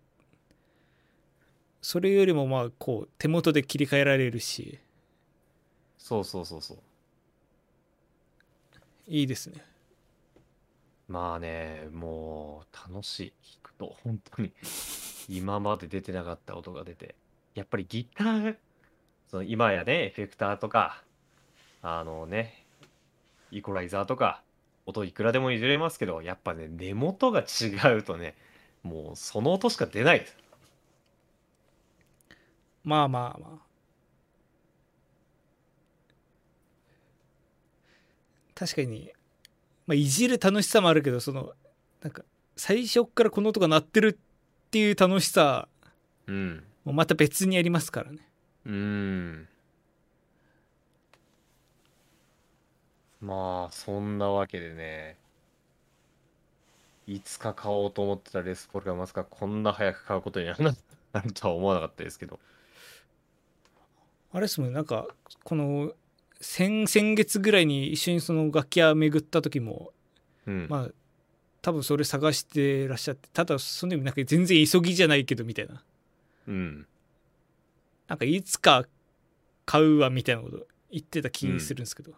[1.83, 4.79] それよりもまあこう手元で切り替えられるし。
[5.99, 6.79] そうそうそうそう。
[9.07, 9.65] いいですね。
[11.09, 13.33] まあねもう楽しい。
[13.63, 14.53] 弾くと本当に。
[15.29, 17.15] 今まで出てなかった音が出て
[17.55, 18.57] やっぱりギター
[19.31, 21.03] その今やねエフェクターとか
[21.83, 22.65] あのね
[23.51, 24.43] イコライザーとか
[24.87, 28.35] 音いくらでもいじれますけどやっぱね根元が違うとね
[28.83, 30.37] もうその音しか出ないです。
[32.83, 33.71] まあまあまあ。
[38.55, 39.11] 確かに、
[39.87, 41.53] まあ、いじる楽しさもあるけどその
[42.03, 42.25] なんか
[42.57, 45.69] 最初からこの音が鳴ってるっていう楽しさ。
[46.27, 48.19] うんもまた別にありますからね。
[48.67, 49.49] うーん。
[53.21, 55.19] まあそんなわけでね
[57.07, 60.75] いつか買おうと思ってたレスポールがまさかこんな早く買うことになる
[61.35, 62.41] とは思わなかったですけど。
[64.33, 65.09] あれですもんねなんか
[65.43, 65.93] この
[66.41, 69.93] 先先月ぐらいに一緒にその楽器屋巡った時も
[70.47, 70.91] うん、まあ
[71.63, 75.83] 多分それ探してらっしゃってただその時なんか全然急ぎじゃないけどみたいな
[76.47, 76.87] うん。
[78.09, 78.87] なんかいつか
[79.65, 82.13] 買うわみたいなこと言ってた気するんですけど、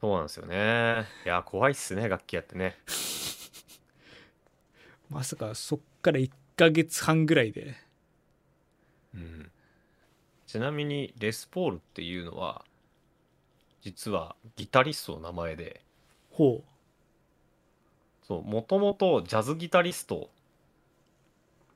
[0.00, 1.06] そうなんですよね。
[1.24, 2.76] いや怖いっすね楽器やってね。
[5.10, 7.76] まさかそっから1ヶ月半ぐらいで。
[9.14, 9.50] うん。
[10.46, 12.64] ちなみにレスポールっていうのは
[13.80, 15.82] 実はギタリストの名前で。
[16.30, 16.62] ほ
[18.22, 20.30] そうもともとジャズギタリスト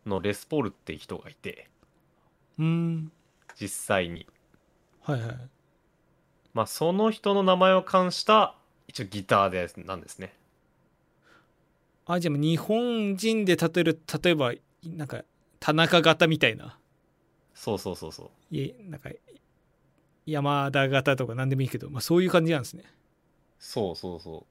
[0.07, 1.69] のレスポールって人がいて
[2.59, 3.13] うん。
[3.59, 4.27] 実際に。
[5.03, 5.37] はいはい。
[6.53, 8.55] まあその人の名前を冠した
[8.89, 10.35] 一応ギターでなんですね。
[12.07, 14.53] あじゃあ日本人で例える例えば
[14.85, 15.23] なんか
[15.59, 16.79] 田中型みたいな。
[17.55, 18.55] そうそうそうそう。
[18.55, 19.11] いえなんか
[20.27, 22.85] 山田型とか何でもいいけど、まあ、そういう感じなんですね。
[23.59, 24.47] そうそうそ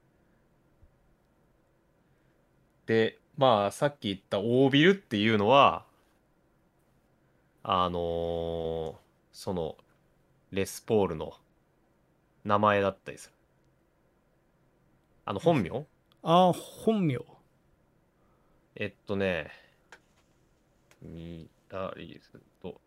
[2.86, 2.88] う。
[2.88, 5.86] でまあさっき言ったオービルっていうのは
[7.64, 8.96] あのー
[9.32, 9.78] その
[10.52, 11.32] レスポールの
[12.44, 13.34] 名前だったりする。
[15.24, 15.70] あの本名？
[16.22, 17.20] ああ本名。
[18.76, 19.52] えっとね
[21.02, 22.82] 見たりすると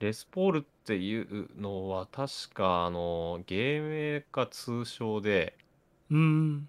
[0.00, 5.54] レスポールっていうのは確かあの芸名か通称で
[6.10, 6.68] うーん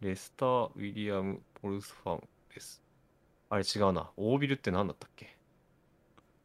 [0.00, 2.82] レスター・ウィリアム・ポルスファンです。
[3.48, 4.10] あれ違うな。
[4.16, 5.36] オービルって何だったっけ？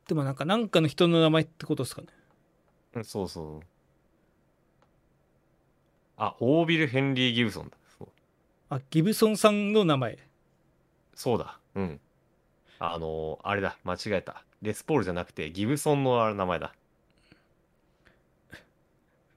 [0.07, 2.07] でもなんかなんかの人の名前ってことですかね
[2.95, 3.65] うん、そうそう。
[6.17, 7.77] あ、オービル・ヘンリー・ギブソンだ。
[8.69, 10.17] あギブソンさんの名前
[11.13, 11.59] そうだ。
[11.75, 11.99] うん。
[12.79, 13.77] あのーあれだ。
[13.83, 14.45] 間違えた。
[14.61, 16.73] レスポールじゃなくて、ギブソンの名前だ。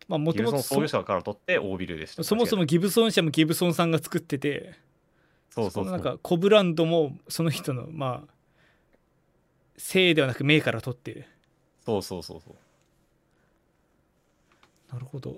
[0.09, 2.25] まあもギブソンともと創業者から取って、オービルでした。
[2.25, 4.75] そもそもギブソン社もギブソンさんが作ってて
[5.51, 5.85] そうそうそう。
[5.87, 8.35] のなんかコブランドもその人のまあ
[9.79, 11.27] 姓ではなく名から取ってる
[11.85, 12.55] そうそうそうそう。
[14.93, 15.37] なるほど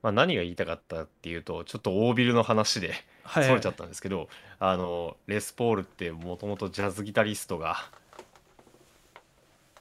[0.00, 2.94] まあ、何が言いたかったっていうと、ちょっとオービルの話で、
[3.24, 4.28] はい、それちゃったんですけど、
[4.60, 7.76] あのレスポールってもともとジャズギタリストが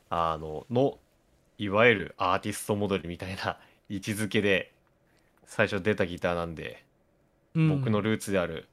[0.09, 0.97] あのの
[1.57, 4.71] いわゆるアーティストモデルみたいな 位置づけで
[5.45, 6.83] 最初出たギターなんで、
[7.55, 7.69] うん。
[7.79, 8.67] 僕のルーツである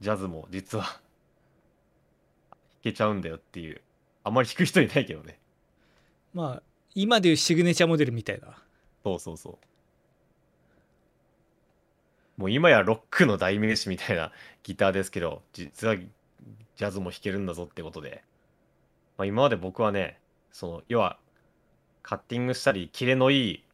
[0.00, 1.00] ジャズも実は弾
[2.82, 3.80] けちゃうんだよっていう。
[4.22, 5.38] あんまり弾く人いないけどね。
[6.32, 6.62] まあ
[6.94, 8.56] 今でいうシグネチャーモデルみたいな。
[9.02, 9.58] そうそうそう。
[12.36, 18.24] もう今やロックの代名詞みたいな ギターですけど実はジャズも弾けるんだぞってことで、
[19.16, 20.18] まあ、今まで僕はね
[20.50, 21.18] その要は
[22.04, 23.64] カッティングしたりキレのいい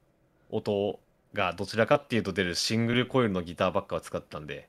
[0.51, 0.99] 音
[1.35, 4.69] がどちらかっていうと出るシングルコイルのギターばっかを使ってたんで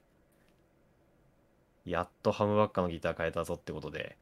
[1.85, 4.17] やっとハムバッカのギター変えたぞってことで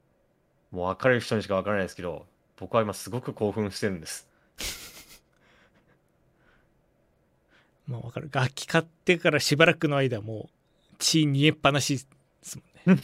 [0.72, 2.26] もう分かる人にしか分からないですけど
[2.58, 4.28] 僕は今すごく興奮してるんです。
[7.88, 8.30] まあわかる。
[8.32, 10.50] 楽器買ってからしばらくの間も
[10.94, 12.06] う血煮えっぱなしで
[12.44, 13.02] すもんね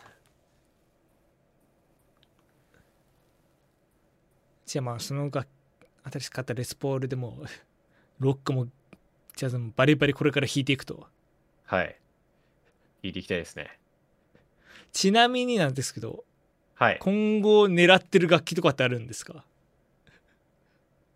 [4.70, 5.48] じゃあまあその楽
[6.12, 7.42] 新しく買ったレスポールでも
[8.20, 8.68] ロックも
[9.34, 11.08] ジャズもバリバリこれから弾いていくと。
[11.64, 11.96] はい。
[13.02, 13.80] 聞いていきたいですね。
[14.92, 16.24] ちなみになんですけど
[16.76, 16.98] はい。
[17.00, 19.44] 今後狙ってる楽器とかってあるんですか？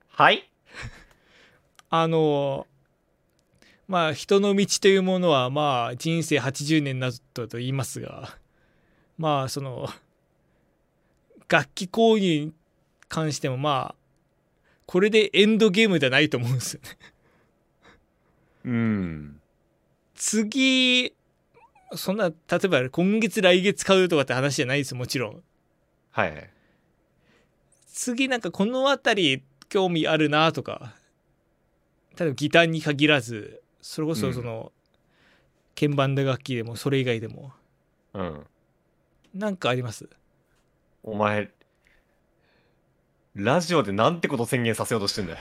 [0.09, 0.50] はい？
[1.90, 2.66] あの
[3.86, 8.36] まあ人の道というものはまあ人生80年などと言いますが
[9.16, 9.88] まあその
[11.48, 12.52] 楽器購入に
[13.14, 13.94] 関してもまあ
[14.86, 16.88] これでエンドゲームじゃないと思うんですよね。
[18.64, 19.40] うん。
[20.14, 21.14] 次
[21.94, 22.34] そんな例
[22.64, 25.42] えば今月来月買うとかって話じゃないですもちろん。
[26.10, 26.50] はい
[27.86, 30.94] 次なんかこの辺り興味あるなとか
[32.18, 34.72] 例えばギターに限らずそれこそその、
[35.78, 37.52] 鍵盤打楽器でもそれ以外でも。
[38.14, 38.46] うん。
[39.34, 40.08] なんかあります？
[41.02, 41.50] お前
[43.35, 45.39] ラジオでなんてこと宣言させようとしてんだよ。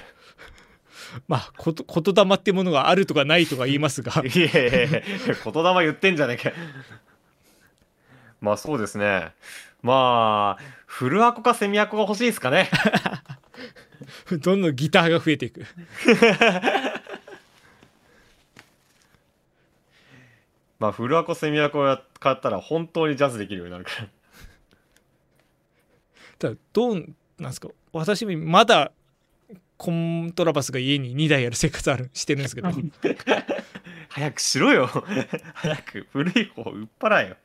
[1.27, 4.11] まあこと言霊ってものがあるとかないとか言いますが。
[4.25, 5.01] いやいやいや
[5.43, 6.55] 言霊言ってんじゃねえか。
[8.41, 9.33] まあそうですね。
[9.83, 12.69] まあフルアコかセミアコが欲しいですかね。
[14.41, 15.65] どんどんギターが増えていく。
[20.79, 24.07] まあフルアコセミアコが買ったら本当にジャズできるようになるから。
[26.39, 28.91] ただどうなんですか私もまだ
[29.77, 32.69] コントラバスが家に2台ある生活あるしてるんですけど。
[34.09, 34.87] 早くしろよ。
[35.55, 37.37] 早く古い方売っ払えよ。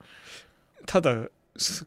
[0.87, 1.87] ただす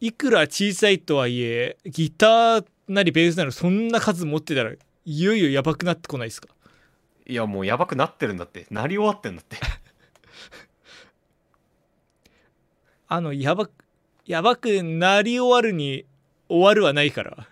[0.00, 4.76] いくら小さいとはいえギターなりベースなりそんな数持ってたらい
[5.22, 6.48] よいよやばくなってこないですか？
[7.26, 8.66] いやもうやばくなってるんだって。
[8.70, 9.56] なり終わってんだって。
[13.08, 13.72] あのやばく
[14.26, 16.06] やばくなり終わるに
[16.50, 17.46] 終わるはないから。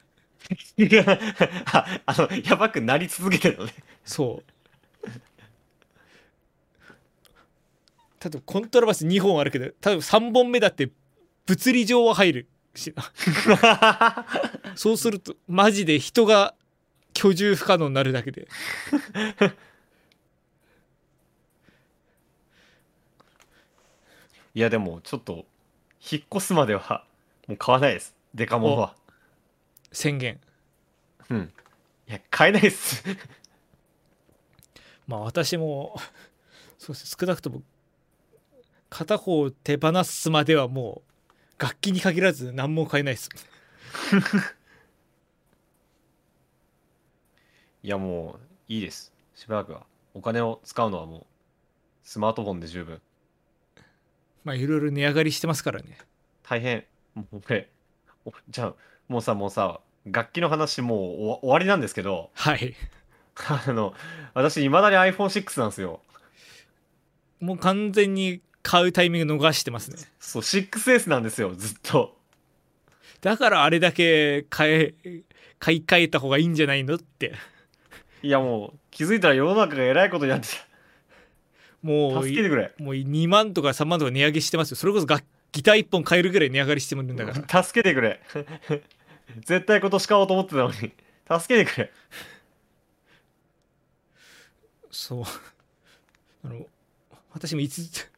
[1.67, 3.73] ああのやばくなり続けてるのね。
[4.05, 5.09] そう。
[8.21, 10.91] 例えばコントラバス2本あるけど例えば3本目だって
[11.47, 12.93] 物理上は入るし。
[12.97, 14.27] な
[14.75, 16.55] そうするとマジで人が
[17.15, 18.49] 居住不可能になるだけで。
[24.55, 25.47] いやでもちょっと
[26.11, 27.05] 引っ越すまでは
[27.47, 28.95] もう買わないですデカモンは。
[29.91, 30.41] 宣言。
[31.29, 31.53] うん。
[32.09, 33.03] いや買えないっす。
[35.09, 35.97] まあ私も
[36.79, 37.63] そうです少なくとも
[38.89, 41.03] 片方を手放すまではも
[41.59, 43.29] う楽器に限らず何も買えないです。
[47.83, 49.13] いやもういいです。
[49.35, 49.85] しばらくは。
[50.15, 51.27] お金を使うのはもう
[52.05, 53.03] スマートフォンで十分。
[54.45, 55.99] まあいろいろ値上がりしてますからね。
[56.45, 56.87] 大変。
[57.15, 57.69] もう俺
[58.29, 58.75] おじゃあ
[59.09, 62.75] もうさもうさ楽器の話もう終わ終わりなんですけどはい。
[63.67, 63.95] あの
[64.35, 66.01] 私いまだに iPhone6 なんですよ。
[67.41, 69.99] もう完全に買うタイミング逃してますね。
[70.19, 72.17] そう 6S なんですよずっと。
[73.21, 74.95] だからあれだけ買え
[75.59, 77.35] 買い替えた方がいいんじゃないのって。
[78.23, 80.49] いやもう気づいたら世の中がえらいことになって
[81.83, 82.73] もうた助けてくれ。
[82.79, 84.77] もう2万とか3万とか値上げしてますよ。
[84.77, 87.63] それこそ楽ギター1本買えるぐらい値上がりしてもるんだから。
[87.63, 88.21] 助けてくれ。
[89.45, 90.75] 絶対今年買おうと思ってたのに。
[90.75, 90.93] 助
[91.57, 91.93] けてくれ。
[94.91, 95.25] そう。
[96.45, 96.67] あの
[97.33, 98.11] 私もいつ、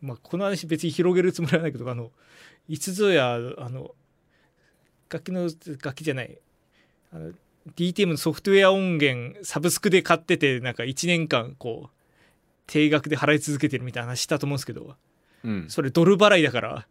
[0.00, 2.10] まあ、この話別に広げるつもりはないけどあの
[2.68, 3.94] いつぞやあの
[5.08, 5.50] 楽器の
[5.82, 6.38] 楽器じゃない。
[7.12, 7.32] あの
[7.76, 11.90] DTM のソフトウェア音源サブスクで買っててなんか1年間こう
[12.66, 14.96] 定額で払い続けてるみたいな話したと思うんですけど
[15.44, 15.66] うん。
[15.68, 16.86] それドル払いだから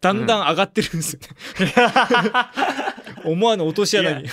[0.00, 1.20] だんだん上がってるんですよ
[1.64, 1.72] ね、
[3.24, 4.28] 思わぬ落とし穴に。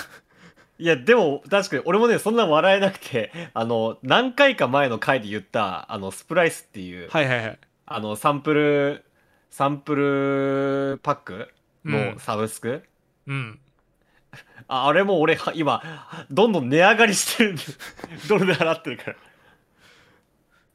[0.79, 7.59] いやでも確かに俺もねそんな笑えなくてあの何回か前の回で言ったあのスプライスっていう、はいはいはい。
[7.85, 9.03] あのサンプル
[9.51, 11.49] サンプルパック
[11.85, 12.83] のサブスク、
[13.27, 13.59] うん。
[14.67, 15.83] ああれも俺は今
[16.31, 17.63] どんどん値上がりしてるんで
[18.27, 19.17] ドルで払ってるから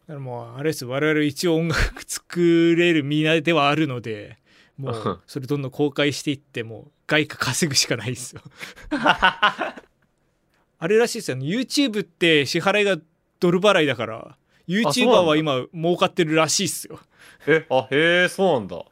[0.06, 0.84] だからもうあれです。
[0.84, 4.38] 我々一応音楽作れる身ではあるので
[4.76, 8.42] もうそれどんどん公開していってもう外貨稼ぐしかないですよ。
[8.90, 11.46] あれらしいですよね。
[11.46, 12.98] YouTube って支払いが
[13.40, 14.36] ドル払いだから
[14.68, 16.98] YouTuber は今儲かってるらしいっすよ。
[17.46, 18.84] えあへえそうなんだ。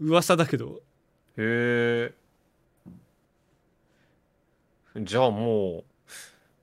[0.00, 0.80] 噂だけど。
[1.36, 2.12] へえ。
[4.96, 5.84] じゃあもう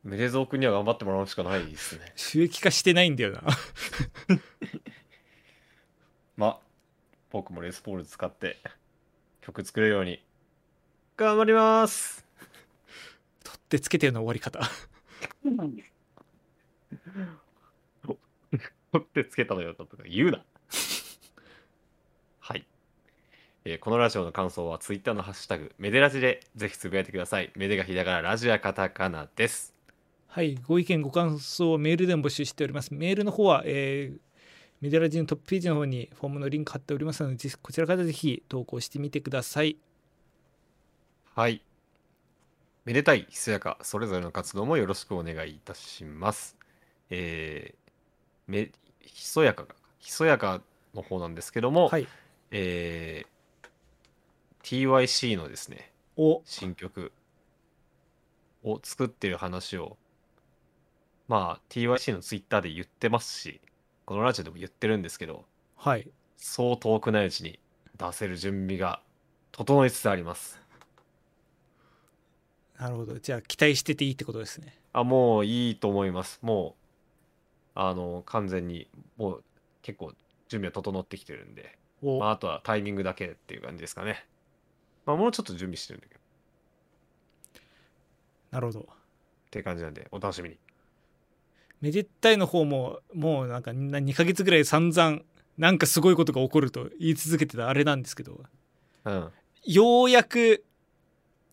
[0.07, 2.11] メデゾー君には頑張ってもらうしかないですね。
[2.15, 3.43] 収益化してないんだよな。
[6.37, 6.61] ま
[7.29, 8.55] 僕もレスポール使って
[9.41, 10.23] 曲作れるように。
[11.17, 12.25] 頑張ります。
[13.43, 14.61] 取ってつけてような終わり方。
[18.93, 20.45] 取ってつけたのよとか言うな。
[22.39, 22.65] はい、
[23.65, 27.51] えーこのラジオの感想はツイッターのハッシュタグメデラジでぜひつぶやいてください。
[27.57, 29.76] メデがひらがなラジオはカタカナです
[30.27, 32.93] はいご意見ご感想をメールでも募集しております。
[32.93, 34.27] メールの方は、えー
[34.79, 39.75] メディアラジのトップページの方にフォームのリンク貼っておりますのでこちらからぜひ投稿してみてください。
[41.33, 41.63] はい。
[42.85, 46.55] めでたい、ひそやか、それぞれの活動もよろしくお願いいたします。
[47.09, 48.71] えー、め、
[49.01, 50.61] ひそやかが、ひそやか
[50.93, 52.07] の方なんですけども、はい。
[52.51, 56.41] えー、TYC のですね、お。
[56.45, 57.11] 新曲
[58.63, 59.97] を作ってる話を、
[61.27, 63.59] まあ、TYC のツイッターで言ってますし、
[64.05, 66.07] このラジオでも言ってるんですけど、はい
[66.37, 67.59] そう遠くないうちに
[67.97, 69.01] 出せる準備が
[69.51, 70.61] 整いつつあります。
[72.79, 76.39] なるほどじゃあ期待してていいってことですねあ、もういいと思います。
[76.41, 76.75] も
[77.75, 79.43] う、あの、完全に、もう
[79.83, 80.13] 結構
[80.47, 84.25] 準備は整ってきてるんで、お、まあ、あとはタイミングだけっていう感じですかね。
[85.05, 86.21] まあ、もうちょっと準備してるんだけど、
[88.51, 88.83] なるほどっ
[89.51, 90.57] ていう感じなんで、お楽しみに。
[91.81, 95.19] めでたいの方ももうなんか2ヶ月ぐらい散々
[95.57, 98.41] なんかすごいことが起こると言い続けてたあれなんですけど
[99.05, 99.31] うん。
[99.63, 100.63] ようやく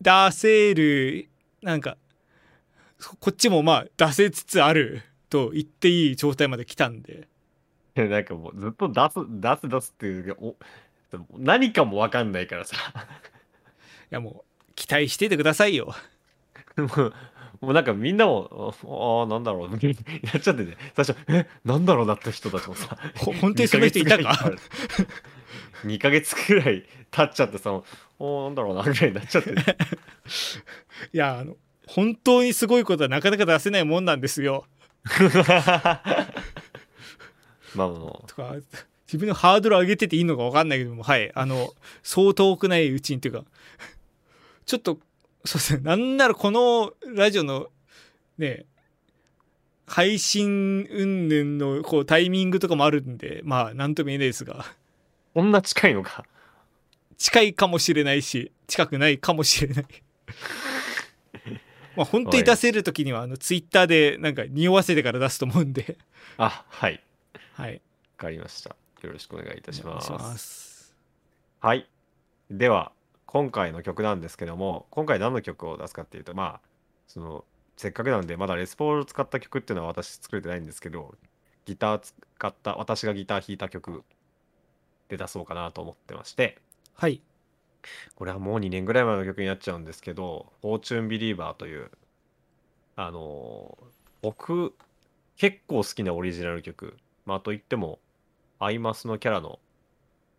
[0.01, 1.29] 出せる
[1.61, 1.97] なんか
[3.19, 7.27] こっちもまあ出せつつあると言っていい状態まで来たんで
[7.95, 10.55] でなんかもうずっと出す、出す、出すっていうか、お
[11.37, 12.75] 何かもわかんないからさ。
[12.75, 12.79] い
[14.09, 15.95] やもう期待しててくださいよ
[16.77, 17.13] もう、
[17.61, 19.77] もうなんかみんなも、ああ、なんだろう、 や
[20.37, 24.51] っちゃってね、最初、え、なんだろうなって人たちもさ、ほ本当にその人いたか
[25.83, 27.71] 2ヶ月くらい経っちゃってさ、
[28.19, 29.63] おーなんだろうな、ぐらいになっちゃって、ね、
[31.13, 34.65] いやあの本当にすごいことはなかなか出せないもんなんですよ。
[37.75, 38.55] まあもとか
[39.05, 41.31] 自分のハードル上げてていいのか分かんないけどもはい。
[41.35, 43.43] あのそう遠くないうちにっていうか
[44.65, 44.99] ちょっと
[45.45, 47.67] そうですねなんならこのラジオの
[48.37, 48.65] ね
[49.87, 54.63] 配信云々のこうタイミングとかもあるんでまあ何とも言えないですがう、
[55.35, 56.25] こんな近いのか。
[57.17, 59.85] 近いかもしれないし近くないかもしれない
[61.95, 65.97] まあ本当に出せる時にはあのツイッターでなんか匂わせてから出すと思うんで
[66.37, 67.01] あ、はい。
[67.53, 67.79] はいわ
[68.17, 68.75] かりました。
[69.01, 70.07] よろしくお願いいたします。
[70.07, 70.95] します
[71.59, 71.87] はい。
[72.49, 72.91] では、
[73.35, 76.61] 今回の曲なんですけども、今回何の曲を出すかっていうと、まあ、
[77.05, 77.43] その、
[77.75, 81.15] せっかくなんで、まだレスポールを使った曲っていうのは私作れてないんですけど、
[81.65, 84.05] ギター使った、私がギター弾いた曲
[85.09, 86.59] で出そうかなと思ってまして、
[86.93, 87.21] はい。
[88.15, 91.91] これはもう2年ぐらい前の曲になっちゃうんですけど、フォーチュンビリーバーという、
[92.95, 93.85] あのー
[94.21, 94.73] 僕、
[95.35, 97.99] 結構好きなオリジナル曲、まあ、といっても、
[98.59, 99.59] アイマスのキャラの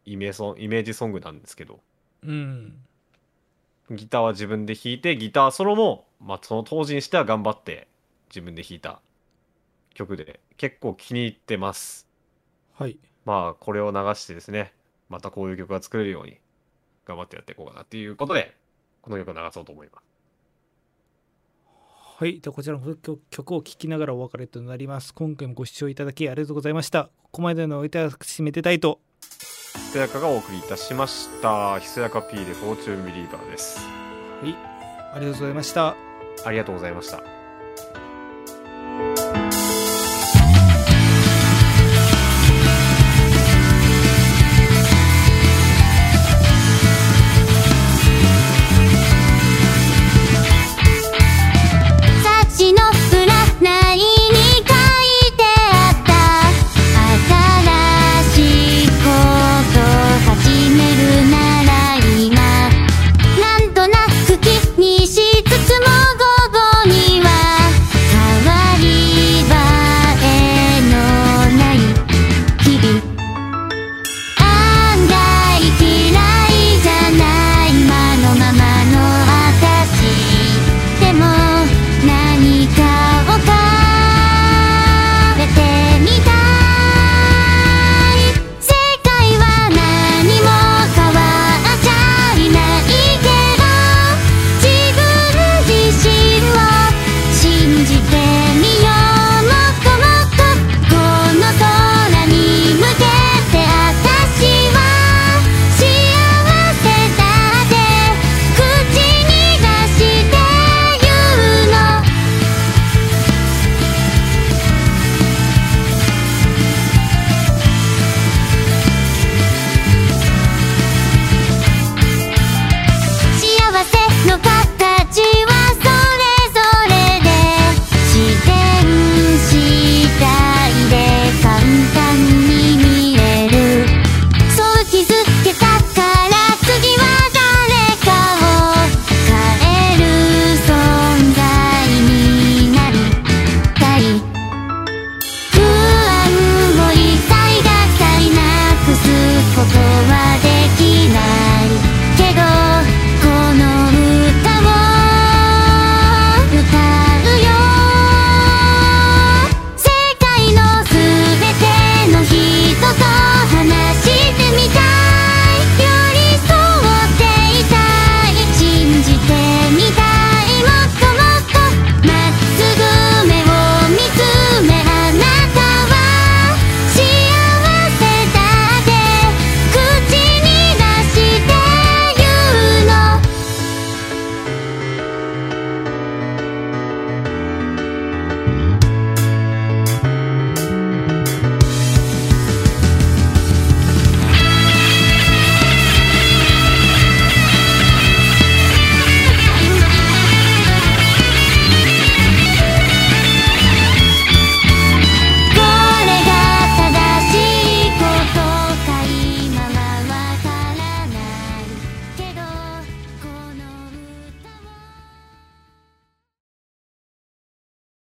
[0.06, 1.80] イメソンイメージソングなんですけど、
[2.26, 2.86] うん
[3.90, 7.86] ギターは自分で弾いて、ギターソロも、まあ、その当時にしては頑張って
[8.30, 9.00] 自分で弾いた
[9.94, 12.08] 曲で、結構気に入ってます。
[12.74, 14.72] はいまあ、これを流してですね、
[15.08, 16.38] またこういう曲が作れるように
[17.04, 18.56] 頑張ってやっていこうかなっていうことで、
[19.02, 20.04] この曲を流そうと思います。
[22.18, 25.12] はい、ではこちらの曲曲を聴きながらお別れとなります。
[25.14, 27.04] 今回もご視聴いただきありがとうございました。
[27.04, 29.00] ここまでのおいては私めでたいと。
[29.76, 31.78] ひそやかがお送りいたしました。
[31.78, 33.78] ひそやか P でフォーチュンビリーバーです。
[34.42, 34.56] はい、
[35.14, 35.96] ありがとうございました。
[36.44, 37.35] ありがとうございました。